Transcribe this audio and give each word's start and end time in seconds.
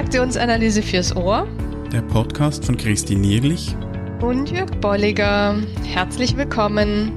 Transaktionsanalyse 0.00 0.82
fürs 0.82 1.14
Ohr. 1.14 1.46
Der 1.92 2.00
Podcast 2.00 2.64
von 2.64 2.74
Christine 2.78 3.20
Nierlich 3.20 3.76
und 4.22 4.50
Jörg 4.50 4.70
Bolliger. 4.80 5.60
Herzlich 5.84 6.38
willkommen. 6.38 7.12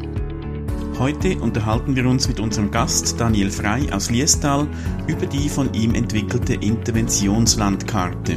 Heute 0.99 1.37
unterhalten 1.39 1.95
wir 1.95 2.05
uns 2.05 2.27
mit 2.27 2.41
unserem 2.41 2.71
Gast 2.71 3.17
Daniel 3.17 3.49
Frei 3.51 3.87
aus 3.93 4.09
Liestal 4.09 4.67
über 5.07 5.25
die 5.25 5.47
von 5.47 5.73
ihm 5.73 5.95
entwickelte 5.95 6.55
Interventionslandkarte. 6.55 8.35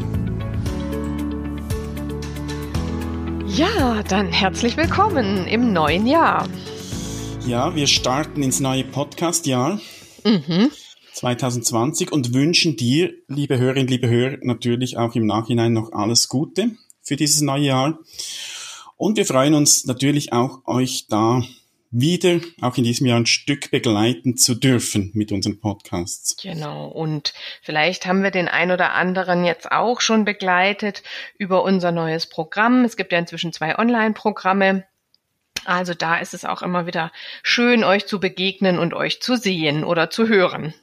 Ja, 3.48 4.00
dann 4.08 4.28
herzlich 4.28 4.76
willkommen 4.76 5.48
im 5.48 5.72
neuen 5.72 6.06
Jahr. 6.06 6.46
Ja, 7.44 7.74
wir 7.74 7.88
starten 7.88 8.44
ins 8.44 8.60
neue 8.60 8.84
Podcast-Jahr. 8.84 9.80
Mhm. 10.24 10.70
2020 11.16 12.12
und 12.12 12.34
wünschen 12.34 12.76
dir, 12.76 13.12
liebe 13.26 13.58
Hörerinnen, 13.58 13.88
liebe 13.88 14.08
Hörer, 14.08 14.36
natürlich 14.42 14.98
auch 14.98 15.14
im 15.14 15.26
Nachhinein 15.26 15.72
noch 15.72 15.92
alles 15.92 16.28
Gute 16.28 16.72
für 17.02 17.16
dieses 17.16 17.40
neue 17.40 17.64
Jahr. 17.64 17.98
Und 18.96 19.16
wir 19.16 19.24
freuen 19.24 19.54
uns 19.54 19.86
natürlich 19.86 20.32
auch, 20.32 20.66
euch 20.66 21.06
da 21.08 21.42
wieder 21.90 22.40
auch 22.60 22.76
in 22.76 22.84
diesem 22.84 23.06
Jahr 23.06 23.18
ein 23.18 23.26
Stück 23.26 23.70
begleiten 23.70 24.36
zu 24.36 24.54
dürfen 24.54 25.10
mit 25.14 25.32
unseren 25.32 25.58
Podcasts. 25.58 26.36
Genau. 26.42 26.88
Und 26.88 27.32
vielleicht 27.62 28.04
haben 28.04 28.22
wir 28.22 28.30
den 28.30 28.48
ein 28.48 28.70
oder 28.70 28.92
anderen 28.92 29.44
jetzt 29.44 29.72
auch 29.72 30.02
schon 30.02 30.26
begleitet 30.26 31.02
über 31.38 31.62
unser 31.62 31.92
neues 31.92 32.26
Programm. 32.26 32.84
Es 32.84 32.96
gibt 32.96 33.12
ja 33.12 33.18
inzwischen 33.18 33.54
zwei 33.54 33.78
Online-Programme. 33.78 34.84
Also 35.64 35.94
da 35.94 36.18
ist 36.18 36.34
es 36.34 36.44
auch 36.44 36.60
immer 36.60 36.86
wieder 36.86 37.10
schön, 37.42 37.84
euch 37.84 38.06
zu 38.06 38.20
begegnen 38.20 38.78
und 38.78 38.92
euch 38.92 39.22
zu 39.22 39.36
sehen 39.36 39.82
oder 39.82 40.10
zu 40.10 40.28
hören. 40.28 40.74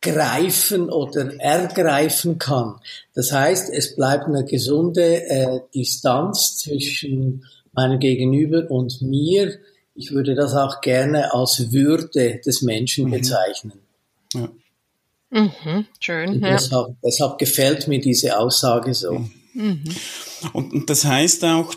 greifen 0.00 0.90
oder 0.90 1.40
ergreifen 1.40 2.38
kann. 2.38 2.80
Das 3.14 3.30
heißt, 3.30 3.70
es 3.72 3.94
bleibt 3.94 4.26
eine 4.26 4.44
gesunde 4.44 5.24
äh, 5.28 5.60
Distanz 5.72 6.58
zwischen 6.58 7.46
meinem 7.72 8.00
Gegenüber 8.00 8.68
und 8.68 9.00
mir. 9.00 9.58
Ich 9.94 10.10
würde 10.10 10.34
das 10.34 10.54
auch 10.54 10.80
gerne 10.80 11.32
als 11.32 11.70
Würde 11.70 12.40
des 12.44 12.62
Menschen 12.62 13.06
mhm. 13.06 13.10
bezeichnen. 13.12 13.78
Ja. 14.34 14.48
Mhm, 15.32 15.86
schön. 15.98 16.40
Ja. 16.40 16.52
Deshalb, 16.52 16.96
deshalb, 17.02 17.38
gefällt 17.38 17.88
mir 17.88 18.00
diese 18.00 18.38
Aussage 18.38 18.92
so. 18.92 19.24
Mhm. 19.54 19.82
Und, 20.52 20.72
und 20.72 20.90
das 20.90 21.06
heißt 21.06 21.44
auch, 21.44 21.74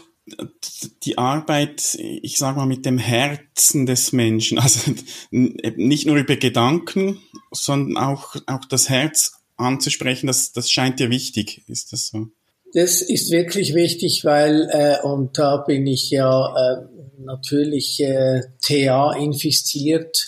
die 1.03 1.17
Arbeit, 1.17 1.95
ich 1.95 2.37
sage 2.37 2.57
mal, 2.57 2.65
mit 2.65 2.85
dem 2.85 2.97
Herzen 2.97 3.85
des 3.85 4.11
Menschen, 4.11 4.59
also 4.59 4.91
nicht 5.31 6.05
nur 6.05 6.17
über 6.17 6.35
Gedanken, 6.35 7.21
sondern 7.51 7.97
auch, 7.97 8.35
auch 8.47 8.65
das 8.65 8.89
Herz 8.89 9.33
anzusprechen, 9.55 10.27
das, 10.27 10.51
das 10.51 10.69
scheint 10.69 10.99
dir 10.99 11.09
wichtig, 11.09 11.63
ist 11.67 11.93
das 11.93 12.07
so? 12.07 12.27
Das 12.73 13.01
ist 13.01 13.31
wirklich 13.31 13.73
wichtig, 13.73 14.25
weil, 14.25 14.67
äh, 14.69 15.01
und 15.01 15.37
da 15.37 15.57
bin 15.57 15.87
ich 15.87 16.09
ja 16.09 16.47
äh, 16.47 16.85
natürlich 17.19 18.01
äh, 18.01 18.41
TA 18.61 19.13
infiziert, 19.15 20.27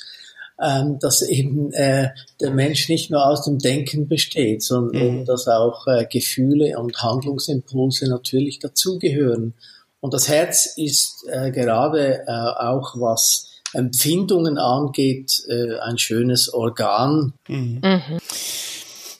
ähm, 0.61 0.97
dass 0.99 1.21
eben 1.21 1.71
äh, 1.73 2.09
der 2.41 2.51
Mensch 2.51 2.89
nicht 2.89 3.11
nur 3.11 3.25
aus 3.25 3.43
dem 3.45 3.59
Denken 3.59 4.07
besteht, 4.07 4.63
sondern 4.63 5.19
mhm. 5.19 5.25
dass 5.25 5.47
auch 5.47 5.87
äh, 5.87 6.05
Gefühle 6.09 6.77
und 6.79 7.01
Handlungsimpulse 7.01 8.09
natürlich 8.09 8.59
dazugehören. 8.59 9.53
Und 9.99 10.13
das 10.13 10.27
Herz 10.27 10.73
ist 10.77 11.25
äh, 11.29 11.51
gerade 11.51 12.25
äh, 12.27 12.31
auch 12.31 12.95
was 12.99 13.47
Empfindungen 13.73 14.57
angeht, 14.57 15.43
äh, 15.47 15.77
ein 15.79 15.97
schönes 15.97 16.53
Organ. 16.53 17.33
Mhm. 17.47 17.81
Mhm. 17.83 18.17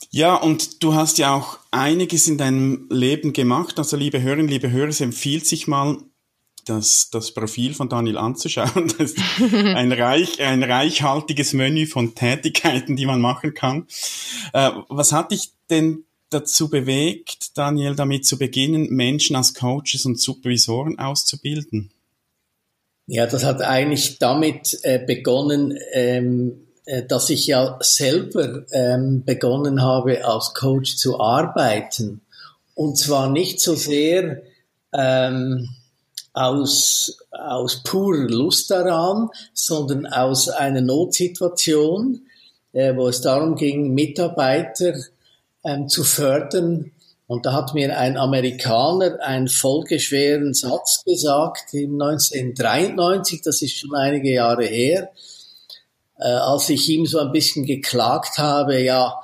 Ja, 0.09 0.35
und 0.35 0.81
du 0.83 0.95
hast 0.95 1.17
ja 1.17 1.35
auch 1.35 1.59
einiges 1.69 2.27
in 2.27 2.37
deinem 2.37 2.87
Leben 2.89 3.33
gemacht. 3.33 3.77
Also 3.77 3.97
liebe 3.97 4.21
Hörerinnen, 4.21 4.47
liebe 4.47 4.71
Hörer, 4.71 4.87
es 4.87 5.01
empfiehlt 5.01 5.45
sich 5.45 5.67
mal, 5.67 5.97
das, 6.67 7.09
das 7.11 7.31
Profil 7.31 7.73
von 7.73 7.89
Daniel 7.89 8.17
anzuschauen. 8.17 8.91
Das 8.97 9.11
ist 9.11 9.19
ein, 9.39 9.91
reich, 9.91 10.41
ein 10.41 10.63
reichhaltiges 10.63 11.53
Menü 11.53 11.85
von 11.85 12.15
Tätigkeiten, 12.15 12.95
die 12.95 13.05
man 13.05 13.21
machen 13.21 13.53
kann. 13.53 13.87
Äh, 14.53 14.71
was 14.89 15.11
hat 15.11 15.31
dich 15.31 15.51
denn 15.69 16.05
dazu 16.29 16.69
bewegt, 16.69 17.57
Daniel, 17.57 17.95
damit 17.95 18.25
zu 18.25 18.37
beginnen, 18.37 18.89
Menschen 18.89 19.35
als 19.35 19.53
Coaches 19.53 20.05
und 20.05 20.19
Supervisoren 20.19 20.99
auszubilden? 20.99 21.91
Ja, 23.05 23.25
das 23.25 23.45
hat 23.45 23.61
eigentlich 23.61 24.19
damit 24.19 24.77
äh, 24.83 24.99
begonnen, 24.99 25.77
ähm, 25.93 26.67
äh, 26.85 27.03
dass 27.03 27.29
ich 27.29 27.47
ja 27.47 27.77
selber 27.79 28.65
ähm, 28.71 29.23
begonnen 29.23 29.81
habe, 29.81 30.25
als 30.25 30.53
Coach 30.53 30.97
zu 30.97 31.19
arbeiten. 31.19 32.21
Und 32.75 32.97
zwar 32.97 33.29
nicht 33.31 33.61
so 33.61 33.75
sehr 33.75 34.41
ähm, 34.93 35.69
aus, 36.37 37.17
aus 37.31 37.81
purer 37.83 38.29
Lust 38.29 38.69
daran, 38.69 39.29
sondern 39.53 40.05
aus 40.05 40.49
einer 40.49 40.81
Notsituation, 40.81 42.27
äh, 42.73 42.95
wo 42.95 43.07
es 43.07 43.21
darum 43.21 43.55
ging, 43.55 43.93
Mitarbeiter 43.93 44.93
ähm, 45.63 45.89
zu 45.89 46.03
fördern. 46.03 46.91
Und 47.25 47.45
da 47.45 47.53
hat 47.53 47.73
mir 47.73 47.97
ein 47.97 48.17
Amerikaner 48.17 49.19
einen 49.21 49.47
folgeschweren 49.47 50.53
Satz 50.53 51.03
gesagt 51.03 51.73
in 51.73 52.01
1993, 52.01 53.41
das 53.41 53.61
ist 53.61 53.77
schon 53.79 53.95
einige 53.95 54.31
Jahre 54.31 54.65
her, 54.65 55.09
äh, 56.19 56.23
als 56.23 56.69
ich 56.69 56.87
ihm 56.87 57.05
so 57.07 57.19
ein 57.19 57.31
bisschen 57.31 57.65
geklagt 57.65 58.37
habe, 58.37 58.79
ja, 58.79 59.19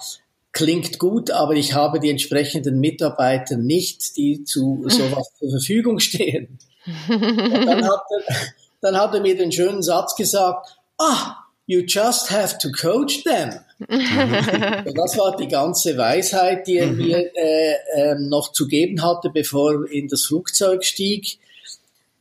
klingt 0.51 0.97
gut, 0.97 1.29
aber 1.31 1.53
ich 1.53 1.73
habe 1.73 1.99
die 1.99 2.09
entsprechenden 2.09 2.79
Mitarbeiter 2.79 3.55
nicht, 3.55 4.17
die 4.17 4.43
zu 4.43 4.83
sowas 4.87 5.29
zur 5.37 5.51
Verfügung 5.51 5.99
stehen. 5.99 6.57
Und 6.85 7.65
dann 7.65 7.85
hat, 7.85 8.01
er, 8.09 8.35
dann 8.81 8.97
hat 8.97 9.13
er 9.13 9.21
mir 9.21 9.37
den 9.37 9.51
schönen 9.51 9.81
Satz 9.81 10.15
gesagt, 10.15 10.77
ah, 10.97 11.35
you 11.65 11.81
just 11.85 12.29
have 12.29 12.57
to 12.59 12.69
coach 12.71 13.23
them. 13.23 13.59
Und 13.79 14.97
das 14.97 15.17
war 15.17 15.35
die 15.37 15.47
ganze 15.47 15.97
Weisheit, 15.97 16.67
die 16.67 16.77
er 16.77 16.87
mhm. 16.87 16.97
mir 16.97 17.31
äh, 17.35 17.75
äh, 17.95 18.15
noch 18.15 18.51
zu 18.51 18.67
geben 18.67 19.01
hatte, 19.01 19.29
bevor 19.29 19.73
er 19.73 19.91
in 19.91 20.07
das 20.07 20.25
Flugzeug 20.25 20.83
stieg. 20.83 21.39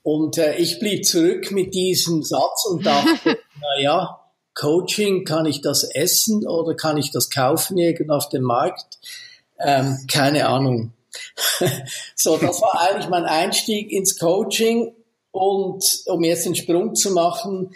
Und 0.02 0.38
äh, 0.38 0.56
ich 0.56 0.80
blieb 0.80 1.04
zurück 1.04 1.52
mit 1.52 1.74
diesem 1.74 2.22
Satz 2.22 2.66
und 2.68 2.84
dachte, 2.84 3.38
na 3.60 3.80
ja, 3.80 4.18
Coaching, 4.54 5.24
kann 5.24 5.46
ich 5.46 5.60
das 5.60 5.84
essen 5.84 6.46
oder 6.46 6.74
kann 6.74 6.98
ich 6.98 7.10
das 7.10 7.30
kaufen 7.30 7.78
irgendwo 7.78 8.14
auf 8.14 8.28
dem 8.28 8.42
Markt? 8.42 8.98
Ähm, 9.58 9.98
keine 10.10 10.48
Ahnung. 10.48 10.92
so, 12.16 12.36
das 12.36 12.60
war 12.60 12.80
eigentlich 12.80 13.08
mein 13.08 13.24
Einstieg 13.24 13.90
ins 13.90 14.18
Coaching. 14.18 14.94
Und 15.30 15.84
um 16.06 16.22
jetzt 16.24 16.44
den 16.44 16.54
Sprung 16.54 16.94
zu 16.94 17.10
machen, 17.12 17.74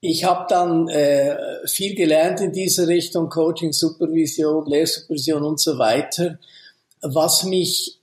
ich 0.00 0.24
habe 0.24 0.46
dann 0.48 0.88
äh, 0.88 1.36
viel 1.66 1.94
gelernt 1.94 2.40
in 2.40 2.52
dieser 2.52 2.88
Richtung, 2.88 3.28
Coaching, 3.28 3.72
Supervision, 3.72 4.66
Lehrsupervision 4.66 5.42
und 5.42 5.60
so 5.60 5.78
weiter. 5.78 6.38
was 7.00 7.44
mich 7.44 8.00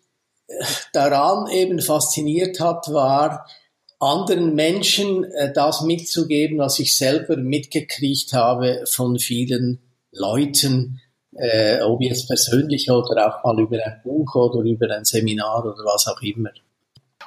äh, 0.47 0.63
daran 0.93 1.47
eben 1.51 1.79
fasziniert 1.79 2.59
hat, 2.59 2.91
war, 2.91 3.47
anderen 3.99 4.55
Menschen 4.55 5.23
äh, 5.25 5.53
das 5.53 5.81
mitzugeben, 5.81 6.57
was 6.57 6.79
ich 6.79 6.97
selber 6.97 7.37
mitgekriegt 7.37 8.33
habe 8.33 8.83
von 8.89 9.19
vielen 9.19 9.79
Leuten, 10.11 11.01
äh, 11.35 11.81
ob 11.81 12.01
jetzt 12.01 12.27
persönlich 12.27 12.89
oder 12.89 13.27
auch 13.27 13.43
mal 13.43 13.59
über 13.59 13.77
ein 13.83 14.01
Buch 14.03 14.35
oder 14.35 14.63
über 14.63 14.89
ein 14.95 15.05
Seminar 15.05 15.65
oder 15.65 15.83
was 15.85 16.07
auch 16.07 16.21
immer. 16.21 16.51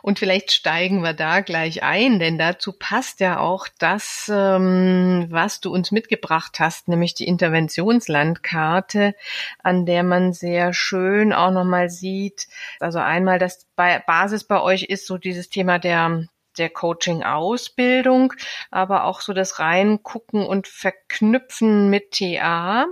Und 0.03 0.19
vielleicht 0.19 0.53
steigen 0.53 1.01
wir 1.03 1.15
da 1.15 1.41
gleich 1.41 1.83
ein, 1.83 2.19
denn 2.19 2.37
dazu 2.37 2.75
passt 2.75 3.21
ja 3.21 3.39
auch 3.39 3.69
das, 3.79 4.31
ähm, 4.31 5.29
was 5.31 5.62
du 5.62 5.73
uns 5.73 5.93
mitgebracht 5.93 6.61
hast, 6.61 6.89
nämlich 6.89 7.15
die 7.15 7.27
Interventionslandkarte, 7.27 9.15
an 9.62 9.87
der 9.87 10.03
man 10.03 10.35
sehr 10.35 10.75
schön 10.75 11.33
auch 11.33 11.53
nochmal 11.53 11.89
sieht, 11.89 12.49
also 12.81 12.99
einmal 12.99 13.39
das 13.39 13.67
Basis 13.77 14.45
bei 14.45 14.61
euch 14.61 14.83
ist 14.83 15.06
so 15.06 15.17
dieses 15.17 15.49
Thema 15.49 15.79
der 15.79 16.27
der 16.59 16.71
Coaching-Ausbildung, 16.71 18.33
aber 18.71 19.05
auch 19.05 19.21
so 19.21 19.33
das 19.33 19.59
Reingucken 19.59 20.47
und 20.47 20.69
Verknüpfen 20.69 21.91
mit 21.91 22.12
TA. 22.12 22.87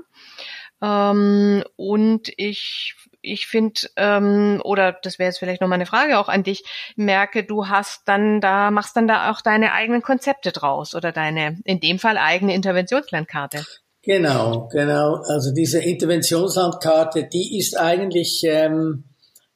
Ähm, 0.82 1.64
und 1.76 2.32
ich 2.36 2.94
ich 3.22 3.46
finde, 3.46 3.80
ähm, 3.96 4.60
oder 4.64 4.92
das 5.00 5.18
wäre 5.18 5.28
jetzt 5.28 5.38
vielleicht 5.38 5.60
noch 5.60 5.68
mal 5.68 5.76
eine 5.76 5.86
Frage 5.86 6.18
auch 6.18 6.28
an 6.28 6.42
dich, 6.42 6.64
merke, 6.96 7.44
du 7.44 7.68
hast 7.68 8.02
dann 8.06 8.40
da, 8.40 8.70
machst 8.70 8.96
dann 8.96 9.06
da 9.06 9.30
auch 9.30 9.40
deine 9.40 9.72
eigenen 9.72 10.02
Konzepte 10.02 10.50
draus 10.50 10.94
oder 10.94 11.12
deine, 11.12 11.58
in 11.64 11.80
dem 11.80 11.98
Fall 11.98 12.18
eigene 12.18 12.54
Interventionslandkarte. 12.54 13.64
Genau, 14.02 14.68
genau. 14.72 15.22
Also 15.28 15.54
diese 15.54 15.78
Interventionslandkarte, 15.78 17.28
die 17.32 17.56
ist 17.56 17.78
eigentlich 17.78 18.42
ähm, 18.44 19.04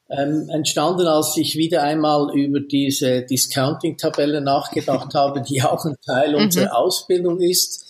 ähm, 0.09 0.49
entstanden, 0.49 1.05
als 1.05 1.35
ich 1.35 1.57
wieder 1.57 1.83
einmal 1.83 2.33
über 2.33 2.61
diese 2.61 3.23
Discounting-Tabelle 3.23 4.39
nachgedacht 4.39 5.13
habe, 5.13 5.41
die 5.41 5.61
auch 5.61 5.83
ein 5.83 5.97
Teil 6.05 6.31
mhm. 6.31 6.43
unserer 6.43 6.77
Ausbildung 6.77 7.41
ist. 7.41 7.86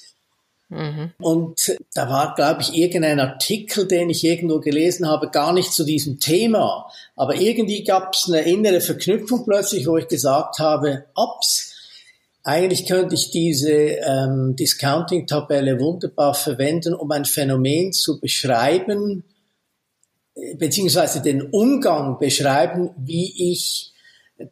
Mhm. 0.69 1.13
Und 1.19 1.77
da 1.93 2.09
war, 2.09 2.35
glaube 2.35 2.61
ich, 2.61 2.75
irgendein 2.75 3.19
Artikel, 3.19 3.87
den 3.87 4.09
ich 4.09 4.23
irgendwo 4.23 4.59
gelesen 4.59 5.07
habe, 5.07 5.29
gar 5.29 5.53
nicht 5.53 5.71
zu 5.71 5.85
diesem 5.85 6.19
Thema. 6.19 6.91
Aber 7.15 7.35
irgendwie 7.35 7.83
gab 7.83 8.13
es 8.13 8.25
eine 8.27 8.41
innere 8.41 8.81
Verknüpfung 8.81 9.45
plötzlich, 9.45 9.87
wo 9.87 9.97
ich 9.97 10.07
gesagt 10.07 10.59
habe, 10.59 11.05
ups, 11.15 11.73
eigentlich 12.43 12.85
könnte 12.85 13.15
ich 13.15 13.31
diese 13.31 13.71
ähm, 13.71 14.55
Discounting-Tabelle 14.55 15.79
wunderbar 15.79 16.33
verwenden, 16.33 16.93
um 16.93 17.11
ein 17.11 17.25
Phänomen 17.25 17.91
zu 17.91 18.19
beschreiben, 18.21 19.23
beziehungsweise 20.57 21.21
den 21.21 21.41
Umgang 21.41 22.19
beschreiben, 22.19 22.91
wie 22.97 23.51
ich 23.51 23.91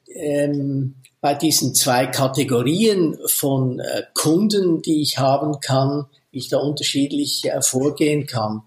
ähm, 0.08 0.96
bei 1.22 1.34
diesen 1.34 1.74
zwei 1.74 2.08
Kategorien 2.08 3.18
von 3.28 3.80
äh, 3.80 4.04
Kunden, 4.14 4.82
die 4.82 5.02
ich 5.02 5.18
haben 5.18 5.60
kann, 5.60 6.06
ich 6.32 6.50
da 6.50 6.60
unterschiedlich 6.60 7.46
äh, 7.46 7.62
vorgehen 7.62 8.28
kann. 8.28 8.64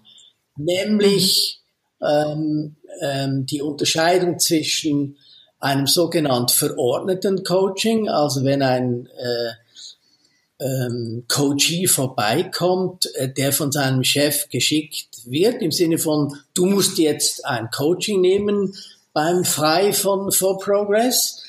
Nämlich 0.57 1.61
ähm, 2.01 2.75
ähm, 3.01 3.45
die 3.45 3.61
Unterscheidung 3.61 4.39
zwischen 4.39 5.17
einem 5.59 5.87
sogenannten 5.87 6.53
verordneten 6.53 7.43
Coaching, 7.43 8.09
also 8.09 8.43
wenn 8.43 8.61
ein 8.61 9.07
äh, 9.07 10.63
ähm, 10.65 11.25
Coachee 11.27 11.87
vorbeikommt, 11.87 13.13
äh, 13.15 13.31
der 13.31 13.53
von 13.53 13.71
seinem 13.71 14.03
Chef 14.03 14.49
geschickt 14.49 15.19
wird, 15.25 15.61
im 15.61 15.71
Sinne 15.71 15.97
von, 15.97 16.37
du 16.53 16.65
musst 16.65 16.97
jetzt 16.97 17.45
ein 17.45 17.69
Coaching 17.71 18.21
nehmen 18.21 18.73
beim 19.19 19.43
Frei 19.43 19.91
von 19.91 20.31
For 20.31 20.57
Progress. 20.59 21.43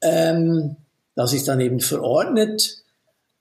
Ähm, 0.00 0.74
das 1.14 1.32
ist 1.32 1.46
dann 1.46 1.60
eben 1.60 1.78
verordnet. 1.78 2.78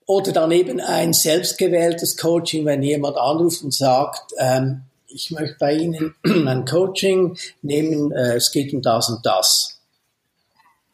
Oder 0.06 0.31
dann 0.33 0.51
eben 0.51 0.80
ein 0.80 1.13
selbstgewähltes 1.13 2.16
Coaching, 2.16 2.66
wenn 2.66 2.83
jemand 2.83 3.18
anruft 3.18 3.63
und 3.63 3.74
sagt, 3.74 4.33
ähm, 4.38 4.81
ich 5.07 5.31
möchte 5.31 5.56
bei 5.60 5.74
Ihnen 5.74 6.13
ein 6.24 6.66
Coaching 6.66 7.36
nehmen, 7.63 8.12
äh, 8.12 8.36
es 8.36 8.51
geht 8.51 8.72
um 8.72 8.83
das 8.83 9.10
und 9.10 9.25
das. 9.25 9.80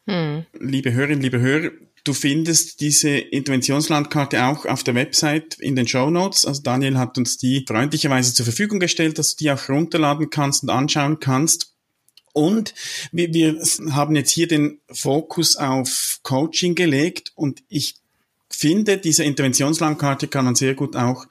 Hm. 0.06 0.46
Liebe 0.58 0.90
Hörerinnen, 0.90 1.20
liebe 1.20 1.40
Hörer, 1.40 1.70
Du 2.04 2.14
findest 2.14 2.80
diese 2.80 3.10
Interventionslandkarte 3.10 4.42
auch 4.46 4.64
auf 4.64 4.82
der 4.82 4.94
Website 4.94 5.58
in 5.58 5.76
den 5.76 5.86
Show 5.86 6.08
Notes. 6.08 6.46
Also 6.46 6.62
Daniel 6.62 6.96
hat 6.96 7.18
uns 7.18 7.36
die 7.36 7.66
freundlicherweise 7.68 8.32
zur 8.32 8.46
Verfügung 8.46 8.80
gestellt, 8.80 9.18
dass 9.18 9.36
du 9.36 9.44
die 9.44 9.50
auch 9.50 9.68
runterladen 9.68 10.30
kannst 10.30 10.62
und 10.62 10.70
anschauen 10.70 11.20
kannst. 11.20 11.74
Und 12.38 12.72
wir, 13.10 13.34
wir 13.34 13.60
haben 13.90 14.14
jetzt 14.14 14.30
hier 14.30 14.46
den 14.46 14.78
Fokus 14.92 15.56
auf 15.56 16.20
Coaching 16.22 16.76
gelegt 16.76 17.32
und 17.34 17.62
ich 17.68 17.96
finde, 18.48 18.98
diese 18.98 19.24
Interventionslandkarte 19.24 20.28
kann 20.28 20.44
man 20.44 20.54
sehr 20.54 20.74
gut 20.74 20.94
auch 20.94 21.26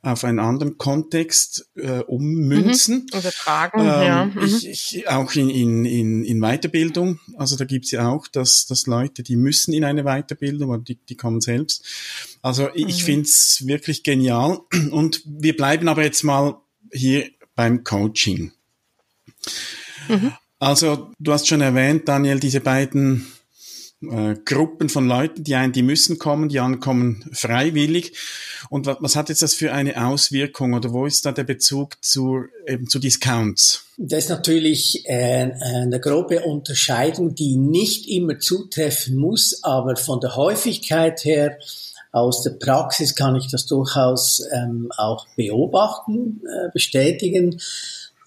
auf 0.00 0.24
einen 0.24 0.38
anderen 0.38 0.78
Kontext 0.78 1.68
äh, 1.74 2.00
ummünzen. 2.00 3.06
Mhm. 3.12 3.18
Übertragen, 3.18 3.80
ähm, 3.80 3.86
ja. 3.86 4.24
Mhm. 4.24 4.42
Ich, 4.42 4.68
ich, 4.68 5.08
auch 5.08 5.34
in, 5.34 5.50
in, 5.50 5.84
in, 5.84 6.24
in 6.24 6.40
Weiterbildung. 6.40 7.18
Also 7.36 7.56
da 7.56 7.64
gibt's 7.64 7.90
ja 7.90 8.08
auch, 8.08 8.26
dass, 8.28 8.66
dass 8.66 8.86
Leute, 8.86 9.22
die 9.22 9.36
müssen 9.36 9.74
in 9.74 9.84
eine 9.84 10.04
Weiterbildung 10.04 10.70
oder 10.70 10.82
die, 10.82 10.94
die 10.94 11.16
kommen 11.16 11.40
selbst. 11.40 11.84
Also 12.42 12.68
ich, 12.74 12.84
mhm. 12.84 12.88
ich 12.88 13.04
finde 13.04 13.22
es 13.22 13.64
wirklich 13.66 14.02
genial. 14.02 14.60
Und 14.90 15.22
wir 15.26 15.56
bleiben 15.56 15.88
aber 15.88 16.04
jetzt 16.04 16.22
mal 16.22 16.58
hier 16.90 17.28
beim 17.54 17.84
Coaching. 17.84 18.52
Mhm. 20.08 20.32
Also 20.58 21.10
du 21.18 21.32
hast 21.32 21.46
schon 21.46 21.60
erwähnt, 21.60 22.08
Daniel, 22.08 22.40
diese 22.40 22.60
beiden 22.60 23.26
äh, 24.02 24.34
Gruppen 24.44 24.88
von 24.88 25.08
Leuten, 25.08 25.44
die 25.44 25.54
einen, 25.54 25.72
die 25.72 25.82
müssen 25.82 26.18
kommen, 26.18 26.48
die 26.48 26.60
anderen 26.60 26.80
kommen 26.80 27.30
freiwillig. 27.32 28.12
Und 28.70 28.86
was, 28.86 28.98
was 29.00 29.16
hat 29.16 29.28
jetzt 29.28 29.42
das 29.42 29.54
für 29.54 29.72
eine 29.72 30.06
Auswirkung 30.06 30.74
oder 30.74 30.92
wo 30.92 31.06
ist 31.06 31.26
da 31.26 31.32
der 31.32 31.44
Bezug 31.44 31.96
zu, 32.02 32.44
eben 32.66 32.88
zu 32.88 32.98
Discounts? 32.98 33.84
Das 33.96 34.24
ist 34.24 34.30
natürlich 34.30 35.04
äh, 35.06 35.50
eine 35.62 36.00
grobe 36.00 36.42
Unterscheidung, 36.42 37.34
die 37.34 37.56
nicht 37.56 38.08
immer 38.08 38.38
zutreffen 38.38 39.16
muss, 39.16 39.62
aber 39.62 39.96
von 39.96 40.20
der 40.20 40.36
Häufigkeit 40.36 41.24
her 41.24 41.58
aus 42.12 42.42
der 42.42 42.50
Praxis 42.50 43.14
kann 43.14 43.36
ich 43.36 43.48
das 43.50 43.66
durchaus 43.66 44.42
ähm, 44.52 44.90
auch 44.96 45.26
beobachten, 45.36 46.40
äh, 46.46 46.70
bestätigen, 46.72 47.60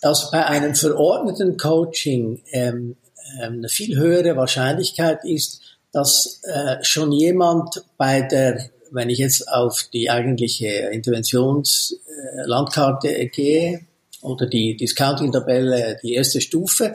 dass 0.02 0.32
bei 0.32 0.46
einem 0.46 0.76
verordneten 0.76 1.58
Coaching 1.58 2.42
ähm, 2.52 2.98
ähm, 3.40 3.60
eine 3.60 3.70
viel 3.70 3.98
höhere 3.98 4.36
Wahrscheinlichkeit 4.36 5.20
ist, 5.24 5.62
dass 5.92 6.42
äh, 6.44 6.84
schon 6.84 7.12
jemand 7.12 7.84
bei 7.98 8.22
der, 8.22 8.70
wenn 8.92 9.10
ich 9.10 9.18
jetzt 9.20 9.48
auf 9.48 9.84
die 9.94 10.10
eigentliche 10.10 10.68
Interventionslandkarte 10.68 13.16
äh, 13.16 13.28
gehe 13.28 13.86
oder 14.22 14.48
die 14.48 14.76
Discounting-Tabelle, 14.76 16.00
die 16.02 16.14
erste 16.14 16.42
Stufe, 16.42 16.94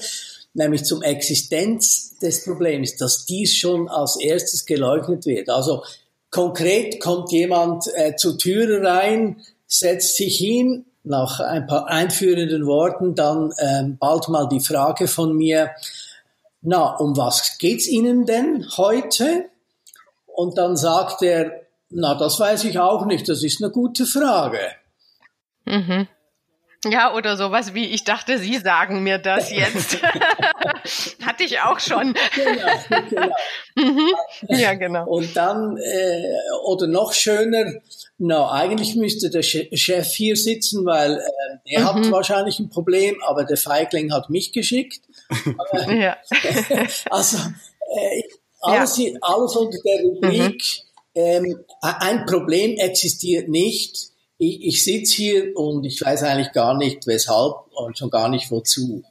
nämlich 0.54 0.84
zum 0.84 1.02
Existenz 1.02 2.18
des 2.18 2.44
Problems, 2.44 2.96
dass 2.96 3.24
dies 3.26 3.56
schon 3.56 3.88
als 3.88 4.18
erstes 4.20 4.66
geleugnet 4.66 5.26
wird. 5.26 5.48
Also 5.48 5.82
konkret 6.30 7.00
kommt 7.00 7.32
jemand 7.32 7.84
äh, 7.94 8.14
zur 8.16 8.38
Türe 8.38 8.82
rein, 8.82 9.42
setzt 9.66 10.16
sich 10.16 10.38
hin, 10.38 10.86
nach 11.06 11.40
ein 11.40 11.66
paar 11.66 11.86
einführenden 11.86 12.66
Worten 12.66 13.14
dann 13.14 13.52
ähm, 13.58 13.96
bald 13.98 14.28
mal 14.28 14.48
die 14.48 14.60
Frage 14.60 15.08
von 15.08 15.36
mir, 15.36 15.70
na, 16.62 16.96
um 16.96 17.16
was 17.16 17.58
geht's 17.58 17.86
Ihnen 17.86 18.26
denn 18.26 18.66
heute? 18.76 19.44
Und 20.26 20.58
dann 20.58 20.76
sagt 20.76 21.22
er, 21.22 21.62
na, 21.90 22.14
das 22.14 22.40
weiß 22.40 22.64
ich 22.64 22.78
auch 22.80 23.06
nicht, 23.06 23.28
das 23.28 23.44
ist 23.44 23.62
eine 23.62 23.70
gute 23.70 24.04
Frage. 24.04 24.58
Mhm. 25.64 26.08
Ja, 26.90 27.14
oder 27.14 27.36
sowas 27.36 27.74
wie, 27.74 27.86
ich 27.86 28.04
dachte, 28.04 28.38
Sie 28.38 28.58
sagen 28.58 29.02
mir 29.02 29.18
das 29.18 29.50
jetzt. 29.50 29.98
Hatte 31.24 31.44
ich 31.44 31.60
auch 31.60 31.80
schon. 31.80 32.14
Genau, 32.34 33.00
genau. 33.10 33.34
Mhm. 33.78 34.14
Ja, 34.48 34.72
genau. 34.72 35.06
Und 35.06 35.36
dann, 35.36 35.76
äh, 35.76 36.22
oder 36.64 36.86
noch 36.86 37.12
schöner, 37.12 37.74
na, 38.16 38.50
eigentlich 38.50 38.96
müsste 38.96 39.28
der 39.28 39.42
Chef 39.42 40.08
hier 40.14 40.34
sitzen, 40.34 40.86
weil 40.86 41.18
äh, 41.18 41.74
er 41.74 41.80
mhm. 41.80 41.84
hat 41.84 42.10
wahrscheinlich 42.10 42.58
ein 42.58 42.70
Problem, 42.70 43.22
aber 43.22 43.44
der 43.44 43.58
Feigling 43.58 44.12
hat 44.12 44.30
mich 44.30 44.52
geschickt. 44.52 45.02
ja. 45.88 46.16
also 47.10 47.36
äh, 47.36 48.22
alles, 48.62 48.96
ja. 48.96 49.12
alles 49.20 49.56
unter 49.56 49.78
der 49.84 50.02
Rubrik, 50.04 50.64
mhm. 51.14 51.20
ähm, 51.20 51.64
ein 51.82 52.24
Problem 52.24 52.76
existiert 52.78 53.48
nicht. 53.48 54.15
Ich, 54.38 54.64
ich 54.64 54.84
sitze 54.84 55.16
hier 55.16 55.56
und 55.56 55.84
ich 55.84 56.02
weiß 56.02 56.22
eigentlich 56.24 56.52
gar 56.52 56.76
nicht 56.76 57.06
weshalb 57.06 57.54
und 57.72 57.96
schon 57.98 58.10
gar 58.10 58.28
nicht 58.28 58.50
wozu. 58.50 59.02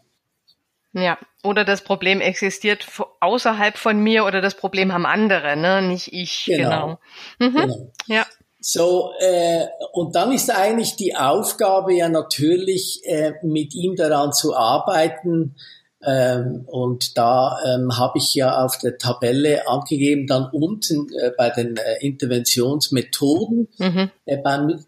Ja, 0.94 1.18
oder 1.44 1.66
das 1.66 1.84
Problem 1.84 2.22
existiert 2.22 2.88
außerhalb 3.20 3.78
von 3.78 4.00
mir 4.00 4.26
oder 4.26 4.42
das 4.42 4.56
Problem 4.56 4.94
haben 4.94 5.06
andere, 5.06 5.58
ne? 5.58 5.82
nicht 5.82 6.14
ich. 6.14 6.46
Genau. 6.46 6.98
genau. 7.40 7.52
Mhm. 7.52 7.56
genau. 7.56 7.92
Ja. 8.08 8.26
So, 8.68 9.12
äh, 9.20 9.66
und 9.92 10.16
dann 10.16 10.32
ist 10.32 10.50
eigentlich 10.50 10.96
die 10.96 11.16
Aufgabe 11.16 11.94
ja 11.94 12.10
natürlich, 12.10 13.02
äh, 13.04 13.34
mit 13.44 13.76
ihm 13.76 13.96
daran 13.96 14.34
zu 14.34 14.56
arbeiten. 14.56 15.56
Ähm, 16.04 16.64
und 16.66 17.18
da 17.18 17.58
ähm, 17.66 17.98
habe 17.98 18.18
ich 18.18 18.34
ja 18.34 18.64
auf 18.64 18.78
der 18.80 18.98
Tabelle 18.98 19.68
angegeben, 19.68 20.26
dann 20.26 20.50
unten 20.52 21.10
äh, 21.14 21.32
bei 21.38 21.52
den 21.52 21.78
äh, 21.78 21.98
Interventionsmethoden. 22.00 23.68
Mhm. 23.78 24.12
Äh, 24.26 24.38
beim, 24.38 24.84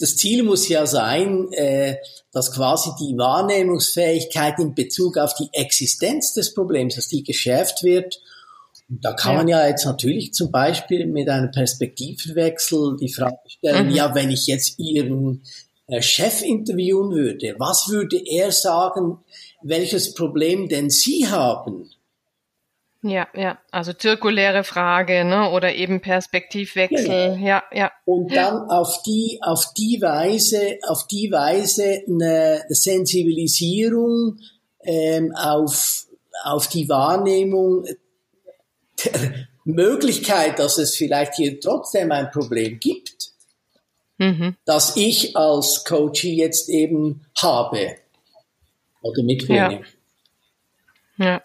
das 0.00 0.16
Ziel 0.16 0.42
muss 0.42 0.68
ja 0.68 0.86
sein, 0.86 1.52
äh, 1.52 1.96
dass 2.32 2.52
quasi 2.52 2.90
die 3.00 3.16
Wahrnehmungsfähigkeit 3.16 4.58
in 4.58 4.74
Bezug 4.74 5.16
auf 5.16 5.34
die 5.34 5.48
Existenz 5.52 6.34
des 6.34 6.54
Problems, 6.54 6.96
dass 6.96 7.08
die 7.08 7.22
geschärft 7.22 7.82
wird 7.82 8.20
da 8.88 9.12
kann 9.14 9.32
ja. 9.32 9.38
man 9.38 9.48
ja 9.48 9.66
jetzt 9.66 9.84
natürlich 9.84 10.32
zum 10.32 10.50
Beispiel 10.52 11.06
mit 11.06 11.28
einem 11.28 11.50
Perspektivwechsel 11.50 12.96
die 13.00 13.12
Frage 13.12 13.38
stellen, 13.48 13.88
mhm. 13.88 13.94
ja, 13.94 14.14
wenn 14.14 14.30
ich 14.30 14.46
jetzt 14.46 14.78
Ihren 14.78 15.42
äh, 15.88 16.00
Chef 16.00 16.42
interviewen 16.42 17.10
würde, 17.10 17.56
was 17.58 17.88
würde 17.88 18.16
er 18.24 18.52
sagen, 18.52 19.18
welches 19.62 20.14
Problem 20.14 20.68
denn 20.68 20.88
Sie 20.90 21.26
haben? 21.26 21.90
Ja, 23.08 23.28
ja, 23.34 23.58
also 23.70 23.92
zirkuläre 23.92 24.64
Frage, 24.64 25.24
ne, 25.24 25.50
oder 25.50 25.74
eben 25.74 26.00
Perspektivwechsel, 26.00 27.34
genau. 27.34 27.46
ja, 27.46 27.62
ja. 27.72 27.92
Und 28.04 28.34
dann 28.34 28.68
auf 28.68 29.02
die, 29.06 29.38
auf 29.42 29.72
die 29.76 30.00
Weise, 30.00 30.78
auf 30.88 31.06
die 31.06 31.30
Weise 31.30 32.02
eine 32.08 32.64
Sensibilisierung 32.68 34.38
ähm, 34.82 35.32
auf, 35.36 36.06
auf 36.44 36.66
die 36.68 36.88
Wahrnehmung 36.88 37.84
der 39.04 39.46
Möglichkeit, 39.64 40.58
dass 40.58 40.78
es 40.78 40.96
vielleicht 40.96 41.34
hier 41.34 41.60
trotzdem 41.60 42.10
ein 42.12 42.30
Problem 42.30 42.80
gibt, 42.80 43.32
mhm. 44.18 44.56
das 44.64 44.96
ich 44.96 45.36
als 45.36 45.84
Coachie 45.84 46.36
jetzt 46.36 46.68
eben 46.68 47.26
habe 47.38 47.96
oder 49.02 49.22
mitbringe. 49.22 49.84
Ja. 51.18 51.26
ja. 51.26 51.42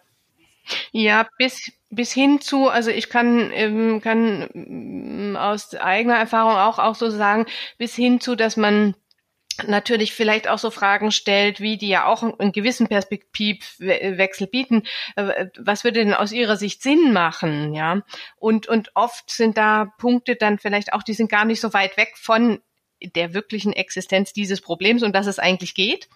Ja, 0.92 1.28
bis, 1.38 1.72
bis 1.90 2.12
hin 2.12 2.42
zu, 2.42 2.68
also 2.70 2.92
ich 2.92 3.10
kann, 3.10 3.52
ähm, 3.54 4.02
kann 4.02 4.50
ähm, 4.54 5.38
aus 5.40 5.74
eigener 5.76 6.16
Erfahrung 6.16 6.54
auch, 6.56 6.80
auch 6.80 6.96
so 6.96 7.10
sagen, 7.10 7.46
bis 7.78 7.96
hin 7.96 8.20
zu, 8.20 8.36
dass 8.36 8.58
man 8.58 8.96
natürlich 9.68 10.14
vielleicht 10.14 10.48
auch 10.48 10.58
so 10.58 10.72
Fragen 10.72 11.12
stellt, 11.12 11.60
wie 11.60 11.78
die 11.78 11.90
ja 11.90 12.06
auch 12.06 12.24
einen 12.24 12.52
gewissen 12.52 12.88
Perspektivwechsel 12.88 14.48
bieten. 14.48 14.84
Äh, 15.16 15.48
was 15.60 15.84
würde 15.84 16.00
denn 16.00 16.14
aus 16.14 16.32
Ihrer 16.32 16.58
Sicht 16.58 16.82
Sinn 16.82 17.14
machen, 17.14 17.74
ja? 17.74 18.02
Und, 18.38 18.68
und 18.68 18.92
oft 18.96 19.30
sind 19.30 19.58
da 19.58 19.94
Punkte 19.98 20.36
dann 20.36 20.60
vielleicht 20.60 20.94
auch, 20.94 21.04
die 21.04 21.14
sind 21.14 21.30
gar 21.30 21.46
nicht 21.46 21.62
so 21.62 21.74
weit 21.74 21.98
weg 21.98 22.14
von 22.16 22.60
der 23.16 23.34
wirklichen 23.34 23.74
Existenz 23.74 24.34
dieses 24.34 24.62
Problems 24.62 25.04
und 25.04 25.16
dass 25.16 25.28
es 25.28 25.40
eigentlich 25.40 25.74
geht, 25.74 26.08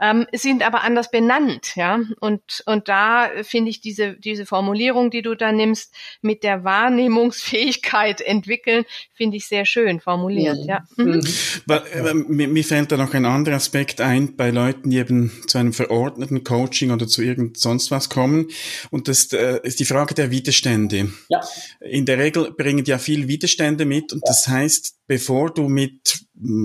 ähm, 0.00 0.26
sind 0.32 0.62
aber 0.62 0.82
anders 0.82 1.10
benannt, 1.10 1.74
ja. 1.76 2.00
Und, 2.20 2.62
und 2.66 2.88
da 2.88 3.28
finde 3.42 3.70
ich 3.70 3.80
diese, 3.80 4.14
diese 4.14 4.46
Formulierung, 4.46 5.10
die 5.10 5.22
du 5.22 5.34
da 5.34 5.52
nimmst, 5.52 5.94
mit 6.22 6.44
der 6.44 6.64
Wahrnehmungsfähigkeit 6.64 8.20
entwickeln, 8.20 8.84
finde 9.14 9.36
ich 9.36 9.46
sehr 9.46 9.64
schön 9.64 10.00
formuliert, 10.00 10.58
ja. 10.64 10.84
ja. 10.96 11.04
Mhm. 11.04 11.22
mhm. 11.66 12.26
Mir, 12.28 12.48
mir 12.48 12.64
fällt 12.64 12.92
da 12.92 12.96
noch 12.96 13.14
ein 13.14 13.24
anderer 13.24 13.56
Aspekt 13.56 14.00
ein, 14.00 14.36
bei 14.36 14.50
Leuten, 14.50 14.90
die 14.90 14.98
eben 14.98 15.32
zu 15.46 15.58
einem 15.58 15.72
verordneten 15.72 16.44
Coaching 16.44 16.90
oder 16.90 17.06
zu 17.06 17.22
irgend 17.22 17.58
sonst 17.58 17.90
was 17.90 18.08
kommen. 18.08 18.48
Und 18.90 19.08
das 19.08 19.32
äh, 19.32 19.60
ist 19.62 19.80
die 19.80 19.84
Frage 19.84 20.14
der 20.14 20.30
Widerstände. 20.30 21.10
Ja. 21.28 21.40
In 21.80 22.06
der 22.06 22.18
Regel 22.18 22.52
bringen 22.52 22.84
die 22.84 22.90
ja 22.90 22.98
viel 22.98 23.28
Widerstände 23.28 23.84
mit 23.84 24.12
und 24.12 24.22
ja. 24.24 24.28
das 24.28 24.48
heißt, 24.48 24.97
bevor 25.08 25.52
du 25.52 25.68
mit, 25.68 26.20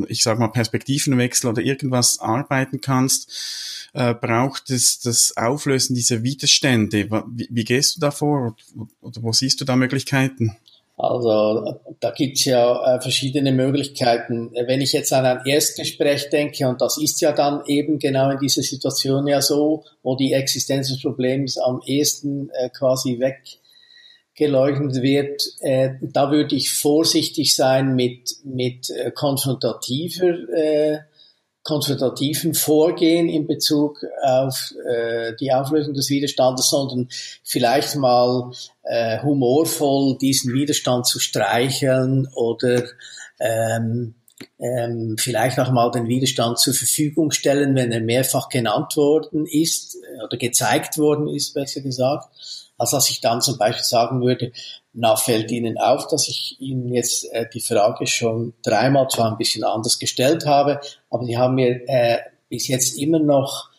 ich 0.08 0.22
sag 0.22 0.38
mal, 0.38 0.50
Perspektivenwechsel 0.50 1.50
oder 1.50 1.64
irgendwas 1.64 2.20
arbeiten 2.20 2.82
kannst, 2.82 3.90
äh, 3.94 4.14
braucht 4.14 4.70
es 4.70 5.00
das 5.00 5.36
Auflösen 5.36 5.96
dieser 5.96 6.22
Widerstände. 6.22 7.10
Wie, 7.10 7.48
wie 7.50 7.64
gehst 7.64 7.96
du 7.96 8.02
da 8.02 8.12
vor 8.12 8.56
oder 9.02 9.24
wo 9.24 9.32
siehst 9.32 9.62
du 9.62 9.66
da 9.66 9.76
Möglichkeiten? 9.76 10.58
Also 10.96 11.80
da 12.00 12.12
gibt's 12.12 12.46
ja 12.46 12.96
äh, 12.96 13.02
verschiedene 13.02 13.52
Möglichkeiten. 13.52 14.52
Wenn 14.54 14.82
ich 14.82 14.94
jetzt 14.94 15.12
an 15.12 15.26
ein 15.26 15.46
Erstgespräch 15.46 16.30
denke, 16.30 16.68
und 16.68 16.82
das 16.82 16.98
ist 17.02 17.20
ja 17.22 17.32
dann 17.32 17.66
eben 17.66 17.98
genau 17.98 18.30
in 18.30 18.40
dieser 18.40 18.62
Situation 18.62 19.26
ja 19.26 19.42
so, 19.42 19.86
wo 20.04 20.16
die 20.16 20.34
Existenz 20.34 20.90
des 20.90 21.02
Problems 21.02 21.58
am 21.58 21.82
ehesten 21.86 22.50
äh, 22.52 22.70
quasi 22.70 23.20
weg 23.20 23.42
geleugnet 24.36 25.02
wird, 25.02 25.44
äh, 25.60 25.92
da 26.02 26.32
würde 26.32 26.56
ich 26.56 26.74
vorsichtig 26.74 27.56
sein 27.56 27.96
mit, 27.96 28.38
mit 28.44 28.90
äh, 28.90 29.12
konfrontativer, 29.12 30.34
äh, 30.54 31.00
konfrontativen 31.62 32.54
Vorgehen 32.56 33.30
in 33.30 33.48
Bezug 33.48 34.04
auf 34.22 34.74
äh, 34.90 35.34
die 35.40 35.54
Auflösung 35.54 35.94
des 35.94 36.10
Widerstandes, 36.10 36.70
sondern 36.70 37.08
vielleicht 37.44 37.96
mal 37.96 38.52
äh, 38.84 39.22
humorvoll 39.22 40.18
diesen 40.18 40.54
Widerstand 40.54 41.08
zu 41.08 41.20
streicheln 41.20 42.28
oder 42.36 42.84
ähm, 43.40 44.16
ähm, 44.60 45.16
vielleicht 45.18 45.60
auch 45.60 45.72
mal 45.72 45.92
den 45.92 46.08
Widerstand 46.08 46.60
zur 46.60 46.74
Verfügung 46.74 47.32
stellen, 47.32 47.75
wenn 47.75 47.94
er 47.94 48.02
mehrfach 48.02 48.50
genannt 48.50 48.98
worden 48.98 49.46
ist 49.46 49.96
oder 50.25 50.38
gezeigt 50.38 50.98
worden 50.98 51.30
ist, 51.30 51.54
besser 51.54 51.82
gesagt 51.82 52.28
als 52.84 52.92
dass 52.92 53.10
ich 53.10 53.22
dann 53.22 53.42
zum 53.42 53.58
Beispiel 53.58 53.84
sagen 53.84 54.22
würde, 54.22 54.52
na, 54.94 55.16
fällt 55.16 55.52
Ihnen 55.52 55.78
auf, 55.78 56.08
dass 56.08 56.28
ich 56.28 56.58
Ihnen 56.60 56.94
jetzt 56.94 57.32
äh, 57.34 57.46
die 57.52 57.62
Frage 57.62 58.06
schon 58.06 58.54
dreimal 58.62 59.08
zwar 59.08 59.32
ein 59.32 59.38
bisschen 59.38 59.63
anders 59.63 59.98
gestellt 59.98 60.46
habe, 60.46 60.82
aber 61.10 61.25
Sie 61.25 61.38
haben 61.38 61.56
mir 61.56 61.82
äh, 61.88 62.20
bis 62.50 62.68
jetzt 62.68 63.00
immer 63.00 63.20
noch 63.20 63.70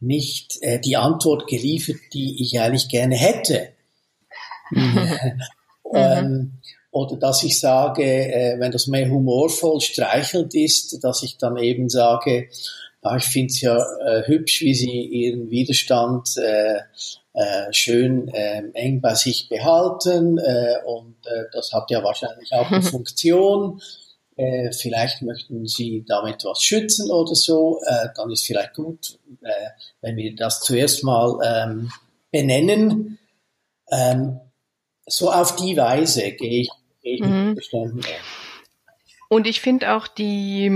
nicht 0.00 0.58
äh, 0.62 0.80
die 0.80 0.96
Antwort 0.96 1.46
geliefert, 1.46 1.96
die 2.12 2.42
ich 2.42 2.58
eigentlich 2.58 2.88
gerne 2.88 3.16
hätte. 3.16 3.68
Mhm. 4.70 5.18
ähm, 5.94 6.52
oder 6.90 7.16
dass 7.16 7.42
ich 7.42 7.58
sage, 7.58 8.04
äh, 8.04 8.58
wenn 8.58 8.72
das 8.72 8.86
mehr 8.86 9.08
humorvoll 9.08 9.80
streichelnd 9.80 10.54
ist, 10.54 11.02
dass 11.02 11.22
ich 11.22 11.38
dann 11.38 11.56
eben 11.56 11.88
sage, 11.88 12.48
ja, 13.04 13.16
ich 13.16 13.24
finde 13.24 13.52
es 13.52 13.60
ja 13.60 13.76
äh, 13.76 14.26
hübsch, 14.26 14.62
wie 14.62 14.74
Sie 14.74 15.02
Ihren 15.04 15.50
Widerstand 15.50 16.36
äh, 16.38 16.78
äh, 17.34 17.72
schön 17.72 18.28
äh, 18.28 18.62
eng 18.72 19.00
bei 19.00 19.14
sich 19.14 19.48
behalten 19.48 20.38
äh, 20.38 20.76
und 20.86 21.16
äh, 21.26 21.44
das 21.52 21.72
hat 21.72 21.90
ja 21.90 22.02
wahrscheinlich 22.02 22.52
auch 22.52 22.70
eine 22.70 22.82
Funktion. 22.82 23.80
Äh, 24.36 24.72
vielleicht 24.72 25.22
möchten 25.22 25.66
Sie 25.66 26.04
damit 26.08 26.44
was 26.44 26.62
schützen 26.62 27.10
oder 27.10 27.34
so, 27.34 27.80
äh, 27.84 28.08
dann 28.16 28.30
ist 28.30 28.46
vielleicht 28.46 28.74
gut, 28.74 29.18
äh, 29.42 29.68
wenn 30.00 30.16
wir 30.16 30.34
das 30.34 30.60
zuerst 30.60 31.04
mal 31.04 31.38
ähm, 31.44 31.90
benennen. 32.30 33.18
Ähm, 33.90 34.40
so 35.06 35.30
auf 35.30 35.56
die 35.56 35.76
Weise 35.76 36.32
gehe 36.32 36.62
ich, 36.62 36.70
gehe 37.02 37.14
ich 37.16 37.20
mhm. 37.20 37.48
mit 37.48 37.56
Beständen 37.56 38.00
und 39.28 39.46
ich 39.46 39.60
finde 39.60 39.94
auch 39.94 40.06
die 40.06 40.66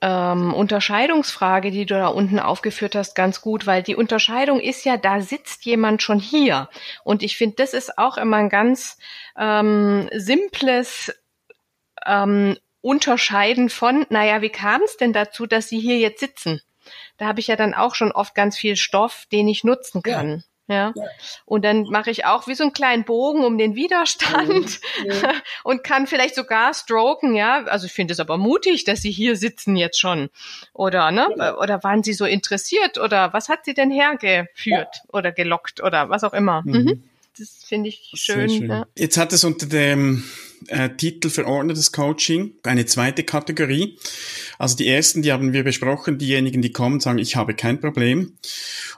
ähm, 0.00 0.54
Unterscheidungsfrage, 0.54 1.70
die 1.70 1.86
du 1.86 1.94
da 1.94 2.08
unten 2.08 2.38
aufgeführt 2.38 2.94
hast, 2.94 3.14
ganz 3.14 3.40
gut, 3.40 3.66
weil 3.66 3.82
die 3.82 3.96
Unterscheidung 3.96 4.60
ist 4.60 4.84
ja, 4.84 4.96
da 4.96 5.20
sitzt 5.20 5.64
jemand 5.64 6.02
schon 6.02 6.20
hier. 6.20 6.68
Und 7.04 7.22
ich 7.22 7.36
finde, 7.36 7.56
das 7.56 7.74
ist 7.74 7.98
auch 7.98 8.16
immer 8.16 8.36
ein 8.36 8.48
ganz 8.48 8.98
ähm, 9.36 10.08
simples 10.12 11.12
ähm, 12.04 12.56
Unterscheiden 12.80 13.68
von, 13.68 14.06
naja, 14.10 14.42
wie 14.42 14.50
kam 14.50 14.82
es 14.82 14.96
denn 14.96 15.12
dazu, 15.12 15.46
dass 15.46 15.68
sie 15.68 15.80
hier 15.80 15.98
jetzt 15.98 16.20
sitzen? 16.20 16.62
Da 17.18 17.26
habe 17.26 17.40
ich 17.40 17.48
ja 17.48 17.56
dann 17.56 17.74
auch 17.74 17.96
schon 17.96 18.12
oft 18.12 18.34
ganz 18.34 18.56
viel 18.56 18.76
Stoff, 18.76 19.26
den 19.32 19.48
ich 19.48 19.64
nutzen 19.64 20.02
kann. 20.02 20.30
Ja. 20.30 20.42
Ja. 20.68 20.92
Und 21.44 21.64
dann 21.64 21.84
mache 21.84 22.10
ich 22.10 22.24
auch 22.24 22.48
wie 22.48 22.54
so 22.54 22.64
einen 22.64 22.72
kleinen 22.72 23.04
Bogen 23.04 23.44
um 23.44 23.56
den 23.56 23.76
Widerstand 23.76 24.80
mhm. 25.04 25.12
und 25.64 25.84
kann 25.84 26.06
vielleicht 26.06 26.34
sogar 26.34 26.74
stroken, 26.74 27.36
ja. 27.36 27.64
Also 27.66 27.86
ich 27.86 27.92
finde 27.92 28.12
es 28.12 28.20
aber 28.20 28.36
mutig, 28.36 28.84
dass 28.84 29.02
Sie 29.02 29.12
hier 29.12 29.36
sitzen 29.36 29.76
jetzt 29.76 30.00
schon. 30.00 30.28
Oder, 30.72 31.10
ne? 31.12 31.28
Ja. 31.36 31.56
Oder 31.58 31.84
waren 31.84 32.02
Sie 32.02 32.12
so 32.12 32.24
interessiert 32.24 32.98
oder 32.98 33.32
was 33.32 33.48
hat 33.48 33.64
Sie 33.64 33.74
denn 33.74 33.90
hergeführt 33.90 34.48
ja. 34.64 35.12
oder 35.12 35.30
gelockt 35.30 35.82
oder 35.82 36.08
was 36.08 36.24
auch 36.24 36.32
immer. 36.32 36.62
Mhm. 36.64 37.04
Das 37.38 37.64
finde 37.64 37.90
ich 37.90 38.10
schön. 38.14 38.48
schön. 38.48 38.70
Ja. 38.70 38.86
Jetzt 38.96 39.18
hat 39.18 39.32
es 39.32 39.44
unter 39.44 39.66
dem 39.66 40.24
äh, 40.68 40.90
Titel 40.90 41.30
verordnetes 41.30 41.92
Coaching 41.92 42.54
eine 42.62 42.86
zweite 42.86 43.24
Kategorie. 43.24 43.98
Also 44.58 44.76
die 44.76 44.88
ersten, 44.88 45.22
die 45.22 45.32
haben 45.32 45.52
wir 45.52 45.64
besprochen, 45.64 46.18
diejenigen, 46.18 46.62
die 46.62 46.72
kommen, 46.72 47.00
sagen, 47.00 47.18
ich 47.18 47.36
habe 47.36 47.54
kein 47.54 47.80
Problem. 47.80 48.36